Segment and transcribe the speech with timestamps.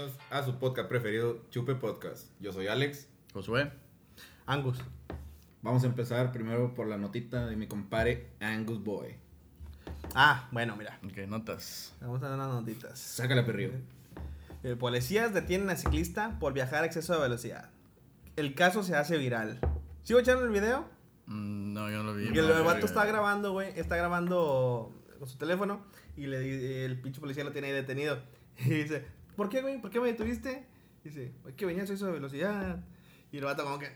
[0.00, 2.28] bienvenidos a su podcast preferido, Chupe Podcast.
[2.40, 3.08] Yo soy Alex.
[3.34, 3.70] Josué.
[4.46, 4.78] Angus.
[5.60, 9.16] Vamos a empezar primero por la notita de mi compadre Angus Boy.
[10.14, 10.98] Ah, bueno, mira.
[11.04, 11.94] Ok, notas.
[12.00, 12.98] Vamos a dar unas notitas.
[12.98, 13.72] Sácala, perrillo.
[14.62, 17.70] Eh, policías detienen a ciclista por viajar a exceso de velocidad.
[18.36, 19.60] El caso se hace viral.
[20.02, 20.88] ¿Sigo echando el video?
[21.26, 22.32] Mm, no, yo no lo vi.
[22.32, 23.78] Que el, no, el vato está grabando, güey.
[23.78, 25.84] Está grabando con su teléfono.
[26.16, 28.18] Y le el pinche policía lo tiene ahí detenido.
[28.62, 29.80] Y dice, ¿por qué, güey?
[29.80, 30.64] ¿Por qué me detuviste?
[31.04, 32.78] Dice, es que venía a exceso de velocidad.
[33.32, 33.88] Y el vato como que...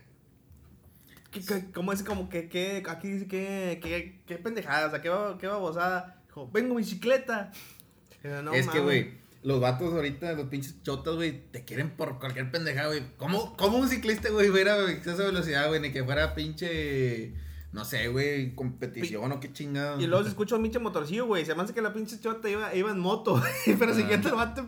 [1.31, 5.01] ¿qué- qué- ¿Cómo es como que, que aquí dice que, que, que pendejada, o sea,
[5.01, 6.21] qué, qué babosada?
[6.27, 7.51] Dijo, vengo en bicicleta.
[8.23, 8.83] Y yo, "No es que, mames".
[8.83, 13.03] güey, los vatos ahorita, los pinches chotas, güey, te quieren por cualquier pendejada, güey.
[13.17, 15.79] ¿Cómo, ¿Cómo un ciclista, güey, fuera a exceso de velocidad, güey?
[15.81, 17.33] Ni que fuera pinche,
[17.71, 19.99] no sé, güey, competición o qué chingado.
[20.01, 21.45] Y luego se escucha un pinche motorcillo, güey.
[21.45, 23.39] Se me hace que la pinche chota iba, iba en moto.
[23.65, 23.95] Pero Ah.
[23.95, 24.67] siguiente el vato.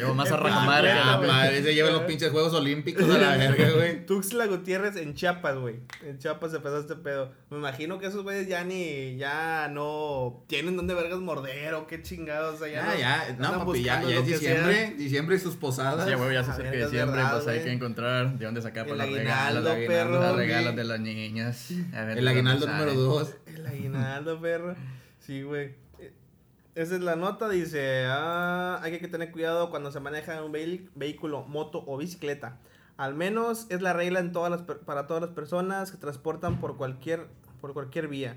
[0.00, 0.86] Yo más a Ah, reclamar.
[0.88, 4.04] Ah, madre, se llevan los pinches Juegos Olímpicos a la verga, güey.
[4.06, 5.80] Tuxtla Gutiérrez en Chiapas, güey.
[6.02, 7.32] En Chiapas se empezó este pedo.
[7.50, 12.02] Me imagino que esos güeyes ya ni, ya no tienen dónde vergas morder o qué
[12.02, 12.56] chingados.
[12.56, 14.90] O sea, ya Ya, ya, no, andan papi, ya, ya es diciembre, sea.
[14.96, 16.08] diciembre y sus posadas.
[16.08, 17.64] Sí, güey, ya se Ah, acerca diciembre, verdad, pues hay güey.
[17.66, 20.34] que encontrar de dónde sacar El para aguinaldo, regalos.
[20.34, 20.46] güey.
[20.46, 21.68] regalos de las niñas.
[21.94, 23.34] A ver El aguinaldo número dos.
[23.46, 24.74] El aguinaldo, perro.
[25.20, 25.81] Sí, güey.
[26.74, 31.42] Esa es la nota, dice, ah, hay que tener cuidado cuando se maneja un vehículo,
[31.42, 32.58] moto o bicicleta.
[32.96, 36.76] Al menos es la regla en todas las para todas las personas que transportan por
[36.76, 37.26] cualquier
[37.60, 38.36] por cualquier vía.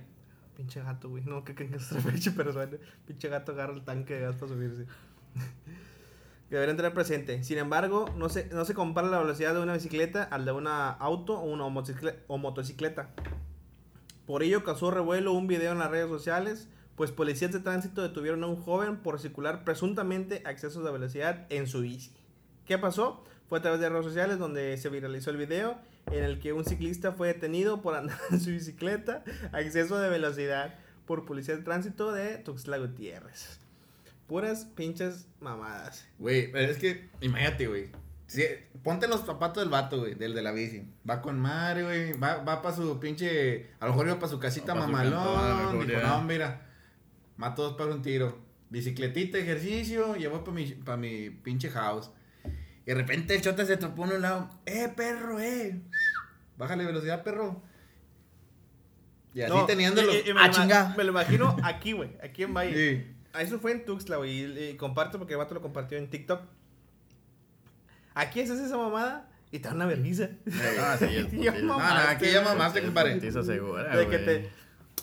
[0.57, 1.23] Pinche gato, güey.
[1.25, 2.69] No, que que pinche persona.
[3.05, 4.85] Pinche gato agarra el tanque de gas para subirse.
[6.49, 7.43] deberían tener presente.
[7.43, 10.89] Sin embargo, no se, no se compara la velocidad de una bicicleta al de una
[10.89, 13.09] auto o una motocicleta.
[14.25, 18.43] Por ello causó revuelo un video en las redes sociales, pues policías de tránsito detuvieron
[18.43, 22.11] a un joven por circular presuntamente a excesos de velocidad en su bici.
[22.65, 23.23] ¿Qué pasó?
[23.47, 25.77] Fue a través de redes sociales donde se viralizó el video
[26.11, 30.09] en el que un ciclista fue detenido por andar en su bicicleta a exceso de
[30.09, 30.75] velocidad
[31.05, 33.59] por policía de tránsito de Tuxtla Gutiérrez.
[34.27, 36.07] Puras pinches mamadas.
[36.17, 37.91] Güey, pero es que, imagínate, güey.
[38.25, 38.43] Sí,
[38.83, 40.83] ponte los zapatos del vato, güey, del de la bici.
[41.07, 42.13] Va con madre, güey.
[42.13, 43.67] Va, va para su pinche.
[43.79, 45.77] A lo mejor iba para su casita Va pa' su mamalón.
[45.77, 46.64] mejor, Dijo, no, mira.
[47.37, 48.37] Mato dos para un tiro.
[48.69, 50.15] Bicicletita, ejercicio.
[50.15, 52.11] Llevó para mi, pa' mi pinche house.
[52.85, 54.49] Y de repente el chota se topó en un lado.
[54.65, 55.81] ¡Eh, perro, eh!
[56.57, 57.61] Bájale velocidad, perro.
[59.33, 60.13] Y así No, teniéndolo.
[60.13, 60.93] y- y me ¡Ah, lo ima- chinga!
[60.97, 62.73] Me lo imagino aquí, güey, aquí en Valle.
[63.03, 63.11] Sí.
[63.39, 64.31] Eso fue en Tuxtla, güey.
[64.45, 66.41] Y, y comparto porque el vato lo compartió en TikTok.
[68.13, 70.29] Aquí haces esa mamada y te dan una vergüenza.
[70.79, 71.33] Ah, sí, es.
[71.63, 73.19] No, aquí ya mamaste, compadre.
[73.19, 74.49] De que te.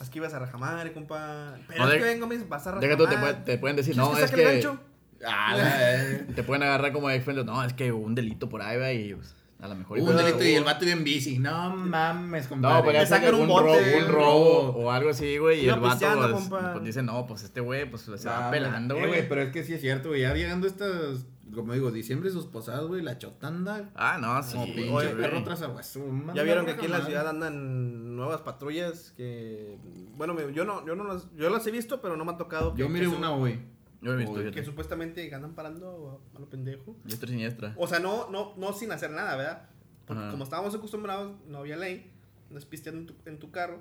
[0.00, 1.54] Es que ibas a rajamadre, compa.
[1.68, 3.76] Pero No, es de- que vengo, me vas a Deja tú, te, pueden- te pueden
[3.76, 4.42] decir, ¿Quieres no, que es que.
[4.44, 4.78] gancho?
[5.24, 7.44] Ah, la- Te pueden agarrar como experto.
[7.44, 9.10] No, es que hubo un delito por ahí, güey.
[9.10, 9.98] Y pues, a lo mejor.
[9.98, 11.38] Hubo un Pero- delito y el vato iba en bici.
[11.38, 12.76] No mames, compadre.
[12.78, 13.64] No, pues Te ya sacan un un, bote.
[13.66, 15.64] robo, un robo o algo así, güey.
[15.64, 16.72] Y el vato pues, compa.
[16.72, 19.08] pues dice, no, pues este güey, pues se va pelando, eh, güey.
[19.10, 19.28] güey.
[19.28, 20.22] Pero es que sí es cierto, güey.
[20.22, 21.24] Ya llegando estas,
[21.54, 24.52] como digo, diciembre sus posadas, güey, la chota anda Ah, no, sí.
[24.52, 24.76] como güey.
[24.76, 25.44] pinche Oye, perro güey.
[25.44, 26.00] tras aguazo.
[26.34, 29.78] Ya vieron que aquí en la ciudad andan nuevas patrullas que.
[30.16, 32.74] Bueno, yo no, yo no las, yo las he visto, pero no me ha tocado.
[32.74, 33.60] que- Yo miré una, güey.
[34.00, 34.34] Yo he visto.
[34.50, 36.96] Que supuestamente andan parando a, a lo pendejo.
[37.04, 37.74] Diestra y siniestra.
[37.76, 39.68] O sea, no, no, no sin hacer nada, ¿verdad?
[40.06, 40.30] Porque Ajá.
[40.32, 42.10] como estábamos acostumbrados, no había ley,
[42.50, 43.78] nos pisteando en tu, en tu carro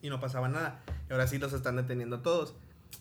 [0.00, 0.82] y no pasaba nada.
[1.08, 2.54] Y ahora sí los están deteniendo a todos.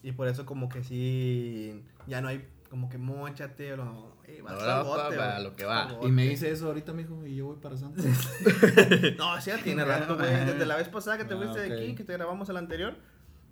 [0.04, 2.46] Y por eso como que sí, ya no hay
[2.76, 5.98] como que mochate o no, eh, vas al bote, güey, lo que va.
[6.04, 8.04] Y me dice eso ahorita, mijo, y yo voy para Santa.
[9.18, 10.30] No, sí, ya tiene rato, güey.
[10.46, 12.96] Desde la vez pasada que te Ah, fuiste de aquí, que te grabamos el anterior,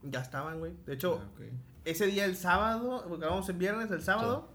[0.01, 0.73] ya estaban, güey.
[0.85, 1.41] De hecho, Ah, ok.
[1.85, 4.49] ese día, el sábado, porque grabamos el viernes, el sábado,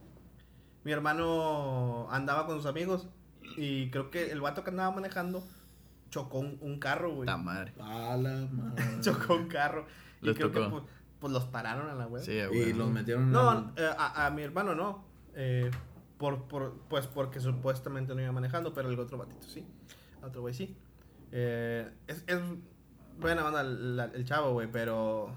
[0.85, 3.09] mi hermano andaba con sus amigos
[3.57, 5.43] y creo que el vato que andaba manejando
[6.11, 7.21] chocó un, un carro, güey.
[7.21, 7.73] Puta madre.
[7.81, 8.85] A la madre.
[9.01, 9.87] Chocó un carro.
[10.21, 10.83] Y Les creo que pues,
[11.21, 12.23] pues los pararon a la web.
[12.23, 12.73] Sí, Y güey.
[12.73, 15.05] los metieron No, eh, a, a mi hermano no.
[15.35, 15.71] Eh,
[16.19, 19.65] por, por, pues porque supuestamente no iba manejando, pero el otro batito sí.
[20.19, 20.77] El otro güey sí.
[21.33, 22.41] Eh, es, es
[23.21, 25.31] buena onda el, el chavo, güey, pero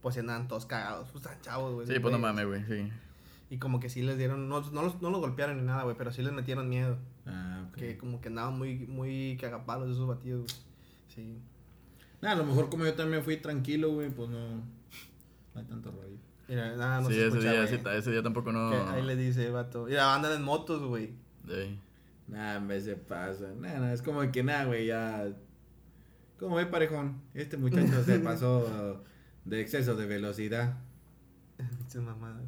[0.00, 1.08] pues si andan todos cagados.
[1.10, 1.86] Pues están chavos, güey.
[1.86, 2.90] Sí, pues no mames, güey, sí.
[3.50, 5.96] Y como que sí les dieron, no, no, los, no los golpearon ni nada, güey,
[5.96, 6.96] pero sí les metieron miedo.
[7.26, 7.76] Ah, ok.
[7.76, 10.62] Que como que andaban muy, muy cagapalos esos batidos, güey.
[11.08, 11.38] Sí.
[12.22, 14.62] Nah, a lo mejor como yo también fui tranquilo, güey, pues no.
[15.54, 16.16] No hay tanto rollo.
[16.48, 17.76] Mira, nada, no sí, se ese escucha, día, güey.
[17.76, 18.70] sí, ta- ese día tampoco no.
[18.70, 19.84] Que ahí le dice, vato.
[19.86, 21.12] Mira, andan en motos, güey.
[21.46, 21.78] Sí.
[22.28, 23.48] Nah, en vez se pasa.
[23.56, 25.28] Nah, nah, es como que nada, güey, ya.
[26.38, 27.20] Como ve parejón.
[27.34, 29.02] Este muchacho se pasó
[29.44, 30.76] de exceso de velocidad.
[31.56, 32.44] Pinches mamadas.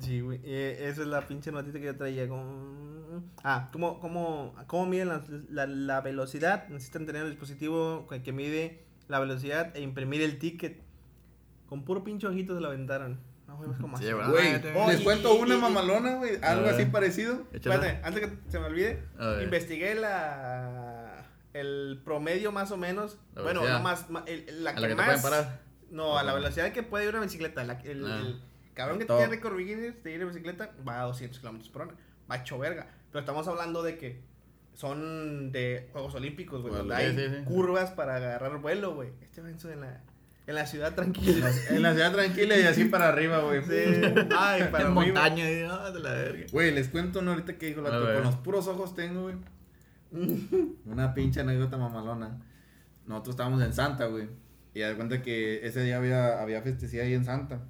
[0.00, 0.40] Sí, güey.
[0.44, 2.28] eh, esa es la pinche notita que yo traía.
[2.28, 3.22] Como...
[3.44, 6.68] Ah, ¿cómo, cómo, cómo miden la, la, la velocidad?
[6.68, 10.82] Necesitan tener un dispositivo que, que mide la velocidad e imprimir el ticket.
[11.74, 13.18] Con puro pinche ojito se lo aventaron.
[13.48, 14.12] No, güey, es como Sí, así.
[14.30, 14.62] güey.
[14.86, 16.38] Les cuento y- una y- mamalona, güey.
[16.40, 17.42] Algo así parecido.
[17.52, 19.02] Espérate, antes que se me olvide,
[19.42, 23.18] investigué la el promedio más o menos.
[23.34, 25.48] La bueno, no más, la A que la más.
[25.90, 27.64] No, a la velocidad que puede ir una bicicleta.
[27.64, 28.20] la- el, Ah.
[28.24, 28.40] el
[28.74, 31.94] cabrón que tiene récord Guinness de ir en bicicleta va a 200 kilómetros por hora.
[32.30, 32.86] Va hecho verga.
[33.10, 34.22] Pero estamos hablando de que
[34.74, 36.74] son de Juegos Olímpicos, güey.
[36.92, 37.44] Hay sí, sí, sí.
[37.44, 39.10] curvas para agarrar vuelo, güey.
[39.22, 40.00] Este va en, su- en la,
[40.46, 41.50] en la ciudad tranquila.
[41.70, 43.62] En la ciudad tranquila y así para arriba, güey.
[43.64, 43.70] Sí.
[44.36, 44.90] Ay, para en arriba.
[44.90, 45.50] montaña.
[45.50, 46.46] y, ah, de la verga.
[46.52, 47.90] Güey, les cuento una ahorita que dijo la.
[47.90, 49.36] Con los puros ojos tengo, güey.
[50.84, 52.40] Una pinche anécdota mamalona.
[53.06, 54.28] Nosotros estábamos en Santa, güey.
[54.74, 57.60] Y de cuenta que ese día había, había festecía ahí en Santa.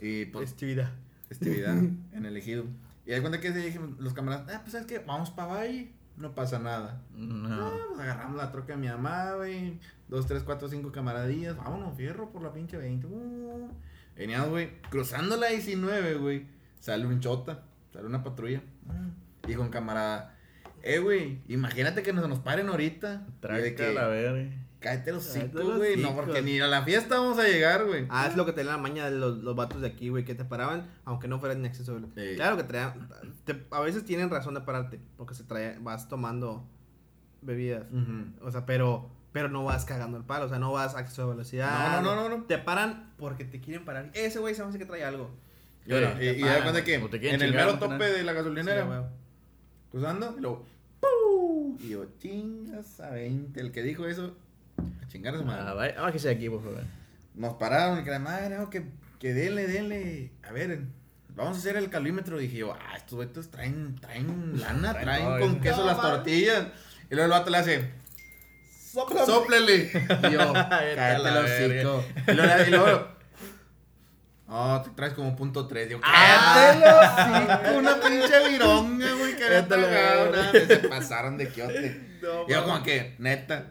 [0.00, 0.90] Y pues, Festividad.
[1.28, 1.76] festividad
[2.12, 2.64] en el ejido.
[3.06, 4.98] Y de cuenta que ese día dijimos, los camaradas, ah, pues, ¿sabes qué?
[4.98, 5.92] Vamos para Valle.
[6.18, 7.00] No pasa nada.
[7.14, 7.68] No.
[7.68, 9.78] Ah, pues agarramos la troca de mi mamá, güey.
[10.08, 11.56] Dos, tres, cuatro, cinco camaradillas.
[11.56, 13.06] Vámonos, fierro por la pinche 20.
[13.06, 13.70] Uh.
[14.16, 16.46] Veníamos, güey, cruzando la 19, güey.
[16.80, 17.62] Sale un chota,
[17.92, 18.62] sale una patrulla.
[19.46, 20.34] Y con camarada,
[20.82, 23.24] eh, güey, imagínate que nos, nos paren ahorita.
[23.26, 24.50] Y de Traca que, la verga.
[24.80, 25.96] Cállate los cinco, güey.
[25.96, 28.06] No, porque ni a la fiesta vamos a llegar, güey.
[28.10, 30.34] Ah, es lo que tenían la maña de los, los vatos de aquí, güey, que
[30.34, 32.08] te paraban, aunque no fueran inaccesible.
[32.16, 32.36] Sí.
[32.36, 33.08] Claro que traían,
[33.44, 36.66] te- a veces tienen razón de pararte, porque se trae, vas tomando
[37.42, 37.86] bebidas.
[38.42, 41.22] O sea, pero, pero no vas cagando el palo, o sea, no vas a exceso
[41.26, 42.00] de velocidad.
[42.02, 42.44] No, no, no, no, no.
[42.44, 44.10] Te paran porque te quieren parar.
[44.14, 45.30] Ese güey se me hace que trae algo.
[45.86, 48.36] Y, ahora, Te y, y da cuenta que en el mero tope de la Sí,
[48.38, 49.00] gasolinera, güey.
[49.90, 50.64] cruzando, y luego,
[51.00, 51.78] ¡pum!
[51.80, 53.58] Y yo, chingas a 20.
[53.60, 54.36] El que dijo eso,
[54.78, 55.62] a chingar a su madre.
[55.66, 56.82] Ah, vaya, bájese de aquí, por favor.
[57.34, 58.84] Nos pararon y que la madre, no, que,
[59.18, 60.32] que denle, denle.
[60.48, 60.80] A ver,
[61.34, 62.38] vamos a hacer el calímetro.
[62.38, 65.60] Dije yo, ah, estos güeyes traen, traen lana, Traen con eso.
[65.60, 66.66] queso No, las tortillas.
[67.10, 67.90] Y luego el vato le hace,
[68.92, 69.26] Sóplame.
[69.26, 69.90] sóplele.
[70.28, 72.04] Y yo, cállate la el hocico.
[72.26, 73.08] Y luego, y luego,
[74.48, 75.88] oh, te traes como punto tres.
[75.90, 76.74] Yo, Ah.
[76.80, 77.78] cállate hocico.
[77.78, 82.18] Una pinche vironga, güey, que había Se pasaron de quiote.
[82.22, 83.70] No, Y yo como que, neta,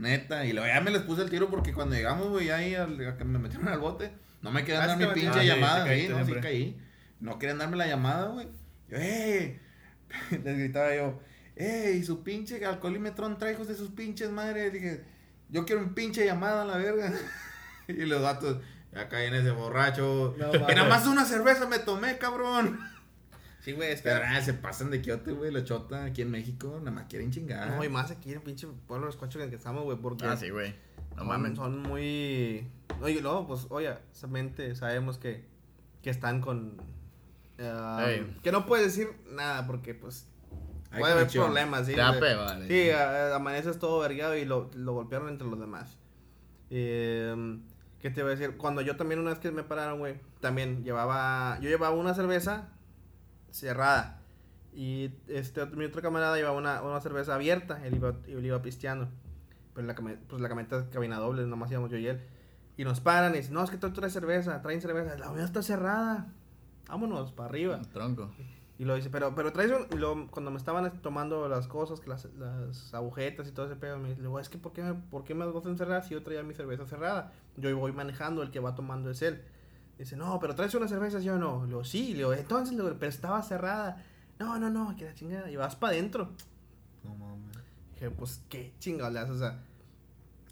[0.00, 0.44] neta.
[0.46, 3.16] Y luego ya me les puse el tiro porque cuando llegamos, güey, ahí al- a
[3.16, 4.12] que me metieron al bote,
[4.42, 5.40] no me querían Ah, dar mi pinche.
[5.40, 5.84] Ah, llamada.
[5.84, 6.80] caíste no, sí caí.
[7.20, 8.48] No querían darme la llamada, güey.
[8.88, 9.60] Yo, ¡eh!
[10.30, 11.20] Les gritaba yo,
[11.56, 11.94] ¡eh!
[11.98, 14.72] Y su pinche alcoholímetro trae hijos de sus pinches madres.
[14.72, 15.04] Dije,
[15.50, 17.12] yo quiero un pinche llamada a la verga.
[17.88, 18.58] y los datos,
[18.92, 20.34] ya caí en ese borracho.
[20.38, 22.80] No, que nada más una cerveza me tomé, cabrón.
[23.60, 24.08] Sí, güey, es que.
[24.08, 26.76] Nada, se pasan de quiote, güey, la chota aquí en México.
[26.78, 27.68] Nada más quieren chingar.
[27.70, 29.84] No, y más aquí en el pinche pueblo de los cuachos en el que estamos,
[29.84, 30.24] güey, porque.
[30.24, 30.74] Ah, sí, güey.
[31.16, 31.56] No mames.
[31.56, 32.66] son muy.
[33.02, 35.44] Oye, luego, pues, oye, solamente sabemos que,
[36.02, 36.80] que están con.
[37.60, 38.36] ah, Ey.
[38.42, 40.26] que no puedes decir nada porque, pues,
[40.90, 41.94] Hay puede haber problemas, ¿sí?
[41.94, 42.66] Te vale.
[42.66, 45.98] Sí, a- amaneces todo vergueado y lo, lo golpearon entre los demás.
[46.70, 47.58] Eh,
[48.00, 48.56] ¿Qué te voy a decir?
[48.56, 52.68] Cuando yo también una vez que me pararon, güey, también llevaba, yo llevaba una cerveza
[53.50, 54.20] cerrada
[54.72, 59.08] y este mi otro camarada llevaba una, una cerveza abierta, él iba, él iba pisteando.
[59.74, 62.20] Pero la, pues la camioneta es cabina doble, nomás íbamos yo y él.
[62.76, 65.44] Y nos paran y dicen, no, es que tú traes cerveza, traen cerveza, la mía
[65.44, 66.28] está cerrada.
[66.88, 67.80] Vámonos, para arriba.
[67.92, 68.30] Tronco.
[68.78, 69.86] Y lo dice, pero, pero traes un...
[69.94, 73.76] Y luego, cuando me estaban tomando las cosas, que las, las agujetas y todo ese
[73.76, 76.14] pedo, me dice, es que ¿por qué, me, ¿por qué me las dos encerradas si
[76.14, 77.32] yo traía mi cerveza cerrada?
[77.56, 79.42] Yo voy manejando, el que va tomando es él.
[80.00, 81.62] Dice, no, pero traes una cerveza, yo no.
[81.62, 84.02] Le digo, sí, le digo, entonces, le digo, pero estaba cerrada.
[84.38, 85.50] No, no, no, que la chingada.
[85.50, 86.30] Y vas para adentro.
[87.04, 87.56] No mames.
[87.94, 89.62] Dije, pues, qué chingada le haces, o sea...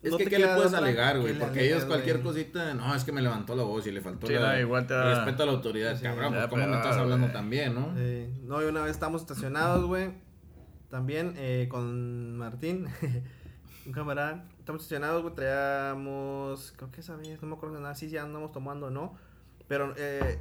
[0.02, 1.36] Es no que, te ¿qué le puedes otra alegar, güey?
[1.36, 4.34] Porque ellos cualquier cosita, no, es que me levantó la voz y le faltó Sí,
[4.34, 5.96] la, igual te da- respeto a la autoridad.
[5.96, 7.32] Sí, Cabrón, pues cómo me estás hablando güey.
[7.32, 7.94] también, ¿no?
[7.96, 8.28] Sí.
[8.44, 10.12] No, y una vez estamos estacionados, güey.
[10.88, 12.86] También eh, con Martín,
[13.86, 14.44] un camarada.
[14.60, 15.34] Estamos estacionados, güey.
[15.34, 16.72] Traíamos.
[16.76, 17.94] Creo que esa vez, no me acuerdo de nada.
[17.96, 19.16] Si ya andamos tomando o no.
[19.68, 20.40] Pero eh,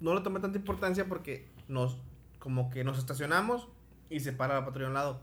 [0.00, 1.98] no le tomé tanta importancia porque nos.
[2.38, 3.68] Como que nos estacionamos
[4.10, 5.20] y se para la patrulla a un lado.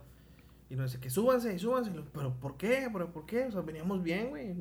[0.72, 1.92] Y nos dice que súbanse, súbanse.
[2.14, 2.90] Pero ¿por qué?
[2.92, 3.46] ¿Pero por qué?
[3.46, 4.56] O sea, veníamos bien, güey.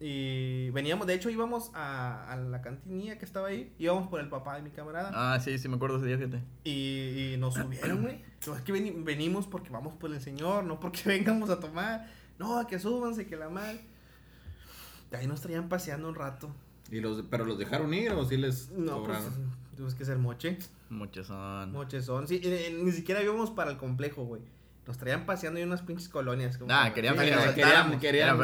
[0.00, 3.72] Y veníamos, de hecho íbamos a, a la cantinilla que estaba ahí.
[3.78, 5.12] Íbamos por el papá de mi camarada.
[5.14, 6.42] Ah, sí, sí, me acuerdo ese día, fíjate.
[6.64, 8.20] Y, y nos subieron, güey.
[8.40, 12.10] Es que veni- venimos porque vamos por el Señor, no porque vengamos a tomar.
[12.40, 13.80] No, que súbanse, que la mal.
[15.12, 16.52] Y ahí nos traían paseando un rato.
[16.90, 19.52] Y los, ¿Pero los dejaron ir o sí les No, pues, cobraron?
[19.76, 20.58] tuvimos que ser moche.
[20.90, 21.72] Muchos son.
[21.72, 22.28] Moche son.
[22.28, 24.42] Sí, eh, ni siquiera íbamos para el complejo, güey.
[24.86, 26.58] Nos traían paseando en unas pinches colonias.
[26.58, 28.36] como Ah, que- querían Sí, querían- querían Querían.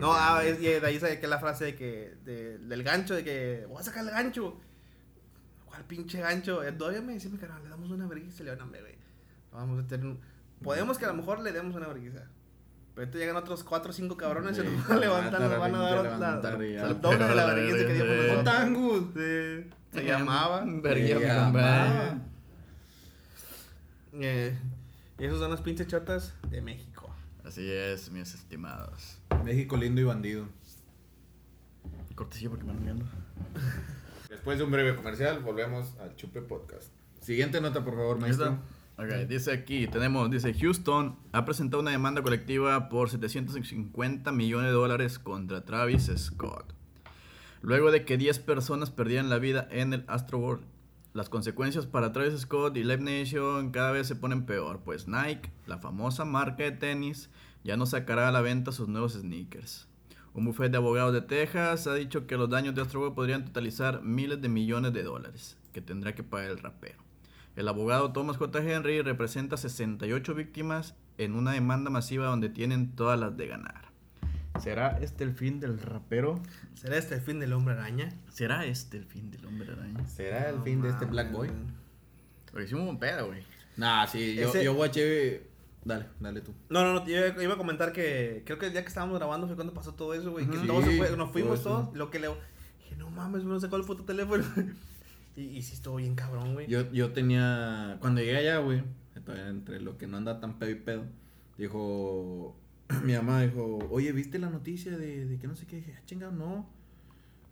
[0.00, 3.14] No, ah, es, y de ahí saqué que la frase de que, de- del gancho,
[3.14, 4.58] de que, voy a sacar el gancho.
[5.66, 6.62] ¿Cuál pinche gancho?
[6.62, 8.94] Eh, Todavía me dice mi canal, le damos una vergüenza, le van a güey.
[9.52, 10.20] Vamos a tener un...
[10.62, 12.28] Podemos que a lo mejor le demos una vergüenza.
[12.94, 15.58] Pero ahorita llegan otros 4 o 5 cabrones y Sí, nos van a levantar, nos
[15.58, 18.40] van a dar la, y el doble de la vergüenza que dimos eh, nosotros.
[18.40, 19.04] Otangus.
[19.14, 20.60] Sí, se llamaba.
[20.60, 22.20] Compadre.
[24.12, 24.56] Eh,
[25.18, 27.10] y esos son los pinches chotas de México.
[27.44, 29.18] Así es, mis estimados.
[29.44, 30.46] México lindo y bandido.
[32.14, 33.04] Cortesía porque me andan viendo.
[34.30, 36.92] Después de un breve comercial, volvemos al Chupe Podcast.
[37.20, 38.58] Siguiente nota, por favor, maestro.
[38.98, 39.14] ¿Listo?
[39.14, 44.72] Ok, dice aquí, tenemos, dice Houston ha presentado una demanda colectiva por 750 millones de
[44.72, 46.74] dólares contra Travis Scott.
[47.60, 50.62] Luego de que 10 personas perdieran la vida en el Astroworld,
[51.12, 55.50] las consecuencias para Travis Scott y Live Nation cada vez se ponen peor, pues Nike,
[55.66, 57.30] la famosa marca de tenis,
[57.64, 59.88] ya no sacará a la venta sus nuevos sneakers.
[60.34, 64.02] Un bufete de abogados de Texas ha dicho que los daños de Astroworld podrían totalizar
[64.02, 66.98] miles de millones de dólares que tendrá que pagar el rapero.
[67.56, 68.58] El abogado Thomas J.
[68.62, 73.84] Henry representa 68 víctimas en una demanda masiva donde tienen todas las de ganar.
[74.60, 76.40] ¿Será este el fin del rapero?
[76.74, 78.12] ¿Será este el fin del hombre araña?
[78.30, 80.06] ¿Será este el fin del hombre araña?
[80.06, 81.50] ¿Será el fin de este Black Boy?
[82.52, 83.42] Lo hicimos un pedo, güey.
[83.76, 85.48] Nah, sí, yo, Ese- yo guaché.
[85.84, 86.54] Dale, dale tú.
[86.70, 89.46] No, no, no, yo iba a comentar que creo que el día que estábamos grabando
[89.48, 90.46] fue cuando pasó todo eso, güey.
[90.46, 91.96] Que todos fue- nos fuimos todo todos.
[91.96, 94.44] Lo que le dije, no mames, no sé cuál fue tu teléfono.
[95.36, 96.66] y, y sí estuvo bien cabrón, güey.
[96.66, 97.98] Yo, yo tenía.
[98.00, 98.82] Cuando llegué allá, güey,
[99.48, 101.04] entre lo que no anda tan pedo y pedo,
[101.58, 102.56] dijo.
[103.04, 105.76] Mi mamá dijo, oye, ¿viste la noticia de, de que no sé qué?
[105.76, 106.68] Dije, ah, chingado, no.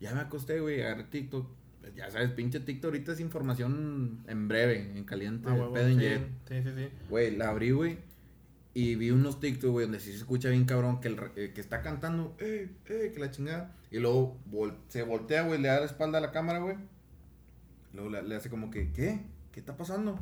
[0.00, 1.48] Ya me acosté, güey, agarré TikTok.
[1.80, 5.98] Pues ya sabes, pinche TikTok ahorita es información en breve, en caliente, Ah, pedo en
[5.98, 6.28] sí, jet.
[6.48, 6.88] sí, sí, sí.
[7.08, 7.98] Güey, la abrí, güey.
[8.74, 11.60] Y vi unos TikTok, güey, donde sí se escucha bien cabrón que, el, eh, que
[11.60, 13.74] está cantando, eh, eh, que la chingada.
[13.90, 16.76] Y luego vol- se voltea, güey, le da la espalda a la cámara, güey.
[17.92, 19.20] Luego le, hace como que, ¿qué?
[19.52, 20.18] ¿Qué está pasando?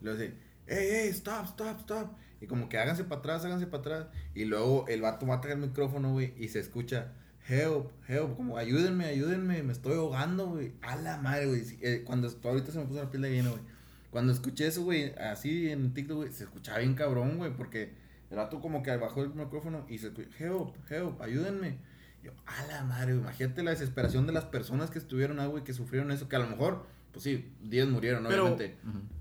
[0.00, 0.34] Y luego dice,
[0.66, 2.10] hey, hey, stop, stop, stop.
[2.40, 4.06] Y como que háganse para atrás, háganse para atrás.
[4.34, 7.12] Y luego el vato mata el micrófono, güey, y se escucha,
[7.48, 10.72] help, help, como ayúdenme, ayúdenme, me estoy ahogando, güey.
[10.82, 11.62] A la madre, güey.
[11.80, 13.62] Eh, cuando ahorita se me puso la piel de gallina, güey.
[14.10, 17.92] Cuando escuché eso, güey, así en TikTok, güey, se escuchaba bien cabrón, güey, porque
[18.30, 21.78] el vato como que bajó el micrófono y se escuchó, help, help, ayúdenme.
[22.22, 25.62] Yo, a la madre, güey, imagínate la desesperación de las personas que estuvieron ahí, güey,
[25.62, 26.86] que sufrieron eso, que a lo mejor,
[27.18, 28.76] pues sí, 10 murieron, Pero- obviamente.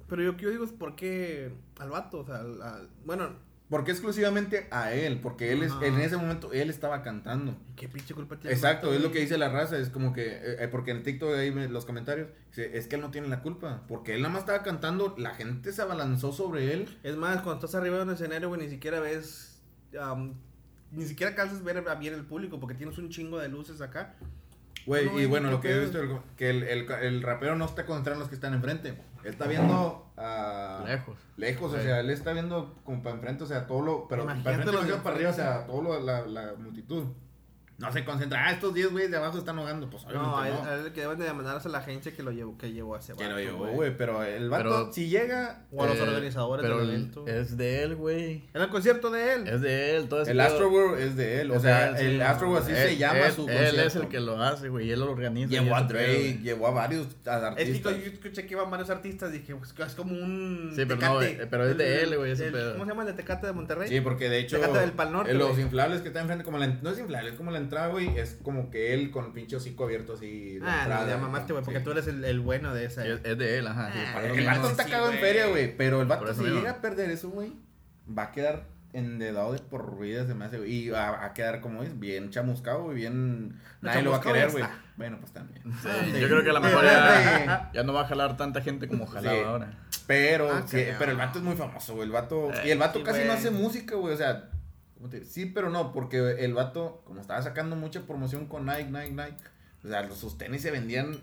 [0.07, 3.29] Pero yo, yo digo es por qué al vato, o sea, al- al- bueno,
[3.69, 5.85] Porque exclusivamente a él, porque él es, Ajá.
[5.87, 7.57] en ese momento él estaba cantando.
[7.75, 8.51] ¿qué pinche culpa tiene?
[8.51, 11.03] el Exacto, es lo que dice la raza, es como que, eh, eh, porque en
[11.03, 14.21] TikTok ahí me- los comentarios, dice, es que él no tiene la culpa, porque él
[14.21, 16.97] nada más estaba cantando, la gente se abalanzó sobre él.
[17.03, 19.59] Es más, cuando estás arriba de un escenario, güey, ni siquiera ves.
[19.99, 20.35] am,
[20.91, 23.81] ni siquiera alcanzas a ver a bien el público porque tienes un chingo de luces
[23.81, 24.15] acá.
[24.87, 27.55] Güey, No, y bueno, ¿qué lo que he visto, el- que el, el, el rapero
[27.55, 30.83] no está concentrado en los que están enfrente, él está viendo a...
[30.87, 31.17] Lejos.
[31.35, 34.37] Lejos, o sea, él está viendo como para enfrente, o sea, todo lo, pero para
[34.37, 37.03] enfrente, de para arriba, o sea, todo lo, la, la multitud.
[37.79, 40.65] No se concentra, ah, estos 10 güeyes de abajo están ahogando, pues No, obviamente a
[40.65, 40.73] no.
[40.79, 42.99] él, él que deben de demandarse a la agencia que lo llevó, que llevó a
[42.99, 46.01] ese Que lo llevó, güey, pero el vato, Pero- si llega, O a los Eh,
[46.01, 47.27] organizadores pero del el- evento.
[47.27, 48.45] Es de él, güey.
[48.51, 49.47] Era el concierto de él.
[49.47, 50.39] Es de él, todo ese el.
[50.39, 52.97] Astro World es de él, o Es sea, él, el Astro World así Él- se
[52.97, 53.81] llama él- su Él concierto.
[53.81, 55.51] es el que lo hace, güey, él lo organiza.
[55.51, 57.93] Llevó a Drake, llevó a varios Es que artistas.
[57.95, 60.71] yo escuché que iban varios artistas, dije, pues es como un.
[60.75, 61.19] Sí, pero no,
[61.51, 62.71] pero es de él, güey, El-.
[62.73, 63.87] ¿Cómo se llama el de Tecate de Monterrey?
[63.87, 66.89] Sí, porque de hecho, Tecate del Pal Norte, los inflables que están enfrente, como no
[66.89, 69.83] es inflable, es como la entrada, güey, es como que él con el pinche hocico
[69.85, 70.59] abierto así.
[70.59, 71.85] de Ah, entrada, no, ya mamaste, güey, porque sí.
[71.85, 73.05] tú eres el, el bueno de esa.
[73.05, 73.91] Es, es de él, ajá.
[73.93, 76.55] sí, Ah, El vato está Sí, cagado en feria, güey, pero el vato si mismo.
[76.57, 77.53] llega a perder eso, güey,
[78.17, 81.61] va a quedar endedado de por vida, se me hace, güey, y va a quedar
[81.61, 83.59] como es, bien chamuscado, güey, bien...
[83.81, 84.63] Nadie lo va a querer, güey.
[84.95, 85.61] Bueno, pues también.
[85.83, 88.87] Sí, yo creo que a lo mejor ya, ya no va a jalar tanta gente
[88.87, 89.43] como jalaba Sí.
[89.45, 89.73] ahora.
[90.07, 92.05] Pero, Ah, pero el vato es muy famoso, güey.
[92.07, 92.49] El vato.
[92.53, 94.13] Eh, y el vato sí, casi no hace música, güey.
[94.13, 94.49] O sea,
[94.97, 98.85] ¿cómo te- sí, pero no, porque el vato, como estaba sacando mucha promoción con Nike,
[98.91, 99.37] Nike, Nike.
[99.83, 101.15] O sea, los- sus tenis se vendían.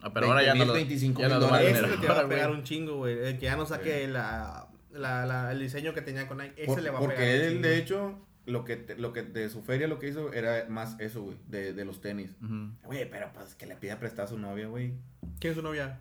[0.00, 2.00] Ah, pero ahora ya no 20,000, lo, 25,000 ya no lo van a dólares.
[2.00, 3.18] Que va a pegar un chingo, güey.
[3.18, 6.54] El que ya no saque la, la, la- el diseño que tenía con Nike.
[6.56, 7.34] Ese por- le va a porque pegar.
[7.34, 7.68] un él, chingo.
[7.68, 10.96] de hecho, lo que, te- lo que de su feria lo que hizo era más
[11.00, 12.30] eso, güey, de, de los tenis.
[12.84, 14.94] Güey, pero pues que le pida prestar a su novia, güey.
[15.40, 15.98] ¿Quién es su novia?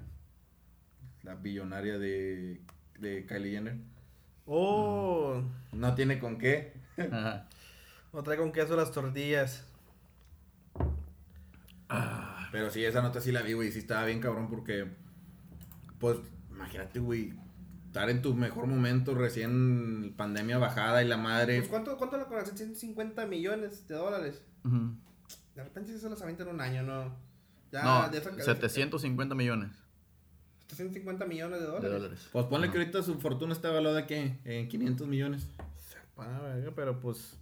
[1.24, 2.62] La billonaria de,
[3.00, 3.76] de Kylie Jenner.
[4.46, 5.42] Oh,
[5.74, 6.74] No tiene con qué.
[6.98, 7.48] Ajá.
[8.12, 9.64] o trae con queso las tortillas.
[12.52, 13.72] Pero sí, esa nota sí la vi, güey.
[13.72, 14.88] Sí estaba bien cabrón porque.
[16.00, 16.18] Pues,
[16.50, 17.34] imagínate, güey.
[17.88, 21.58] estar en tu mejor momento, recién pandemia bajada y la madre.
[21.60, 22.58] Pues, ¿cuánto, ¿Cuánto lo conocen?
[22.58, 24.44] 150 millones de dólares.
[25.56, 27.16] De repente sí se los avientan en un año, ¿no?
[27.72, 29.72] Ya, no, de esa- 750 millones
[30.68, 32.28] 750 millones de de dólares.
[32.32, 34.38] Pues ponle que ahorita su fortuna está evaluada ¿qué?
[34.46, 35.48] en 500 millones.
[36.18, 37.38] Verga, pero pues.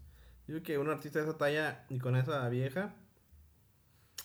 [0.47, 2.93] Yo que un artista de esa talla y con esa vieja,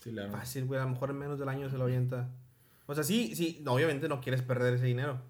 [0.02, 0.30] Sí, claro.
[0.32, 0.80] fácil, güey.
[0.80, 2.28] A lo mejor en menos del año se lo avienta.
[2.86, 5.20] O sea, sí, sí, no, obviamente no quieres perder ese dinero.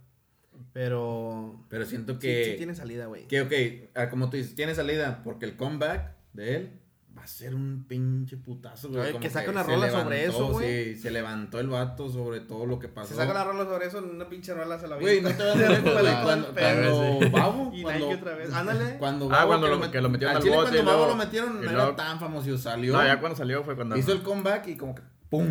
[0.73, 1.65] Pero.
[1.69, 2.45] Pero siento que.
[2.45, 3.27] sí tiene salida, güey.
[3.29, 6.80] Que, ok, ah, como tú dices, tiene salida porque el comeback de él
[7.17, 9.11] va a ser un pinche putazo, güey.
[9.13, 10.95] Como que saque una rola sobre levantó, eso, güey.
[10.95, 13.09] Sí, se levantó el vato sobre todo lo que pasó.
[13.09, 15.43] Se saca la rola sobre eso, en una pinche rola se la Güey, no te
[15.43, 15.83] vas a ver
[16.25, 18.53] cuando, cuando, Babo, Y cuando, Nike otra vez.
[18.53, 18.97] Ándale.
[18.99, 21.17] cuando Ah, cuando que lo- met- que lo metieron al chile bote cuando Babo lo
[21.17, 23.97] metieron, no era tan famoso, salió, No, ya cuando salió fue cuando.
[23.97, 25.49] hizo el comeback y como que, ¡pum!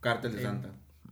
[0.00, 0.44] Cártel de Sí.
[0.44, 0.70] Santa.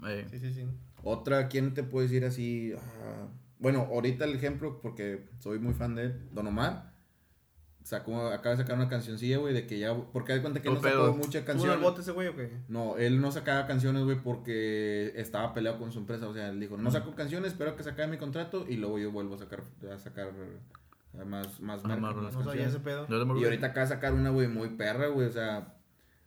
[0.08, 0.64] Eh, Sí, sí, sí.
[1.02, 2.72] Otra, ¿quién te puede decir así?
[2.76, 3.26] Ah,
[3.58, 6.92] bueno, ahorita el ejemplo, porque soy muy fan de él, Don Omar.
[7.88, 9.94] Sacó, acaba de sacar una cancioncilla, güey, de que ya.
[9.94, 11.80] Porque hay cuenta que Todo no sacó ¿Tuvo en el canciones.
[11.80, 12.50] bote ese güey o qué?
[12.68, 16.28] No, él no sacaba canciones, güey, porque estaba peleado con su empresa.
[16.28, 18.98] O sea, él dijo, no saco canciones, espero que se acabe mi contrato y luego
[18.98, 20.32] yo vuelvo a sacar, a sacar
[21.24, 22.14] más, más, Ah, más.
[22.14, 23.06] No sabía ese pedo.
[23.08, 25.74] Y ahorita acaba de sacar una, güey, muy perra, güey, o sea,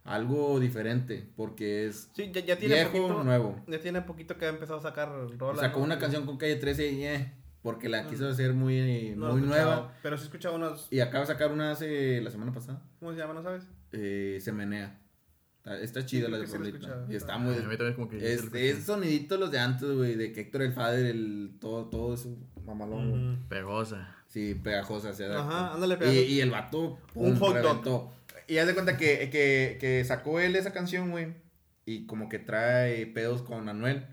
[0.03, 3.23] algo diferente, porque es Sí, ya, ya tiene viejo, poquito.
[3.23, 3.63] nuevo.
[3.67, 5.59] Ya tiene poquito que ha empezado a sacar rolas.
[5.61, 5.85] Sacó ¿no?
[5.85, 9.93] una canción con Calle 13 y eh, porque la quiso hacer muy, No muy nueva.
[10.01, 10.87] Pero sí he escuchado unos.
[10.91, 12.81] Y acaba de sacar una hace la semana pasada.
[12.99, 13.33] ¿Cómo se llama?
[13.33, 13.63] ¿No sabes?
[13.91, 14.97] Eh, se menea.
[15.57, 16.77] Está, está chida la de sí la rolita.
[16.77, 17.11] escuchado.
[17.11, 17.55] Y está muy.
[17.55, 18.17] también como que.
[18.17, 18.81] Este, es escuché.
[18.81, 23.11] sonidito los de antes, güey, de que Héctor el Fader, el, todo, todo eso, mamalón,
[23.11, 23.23] güey.
[23.23, 23.47] Ujú.
[23.47, 24.15] Pegosa.
[24.27, 25.41] Sí, pegajosa, se da.
[25.41, 26.21] Ajá, ándale, y, pegajosa.
[26.21, 28.11] y el vato, Un hot dog.
[28.47, 31.35] Y haz de cuenta que, que, que sacó él esa canción, güey,
[31.85, 34.07] y como que trae pedos con Anuel.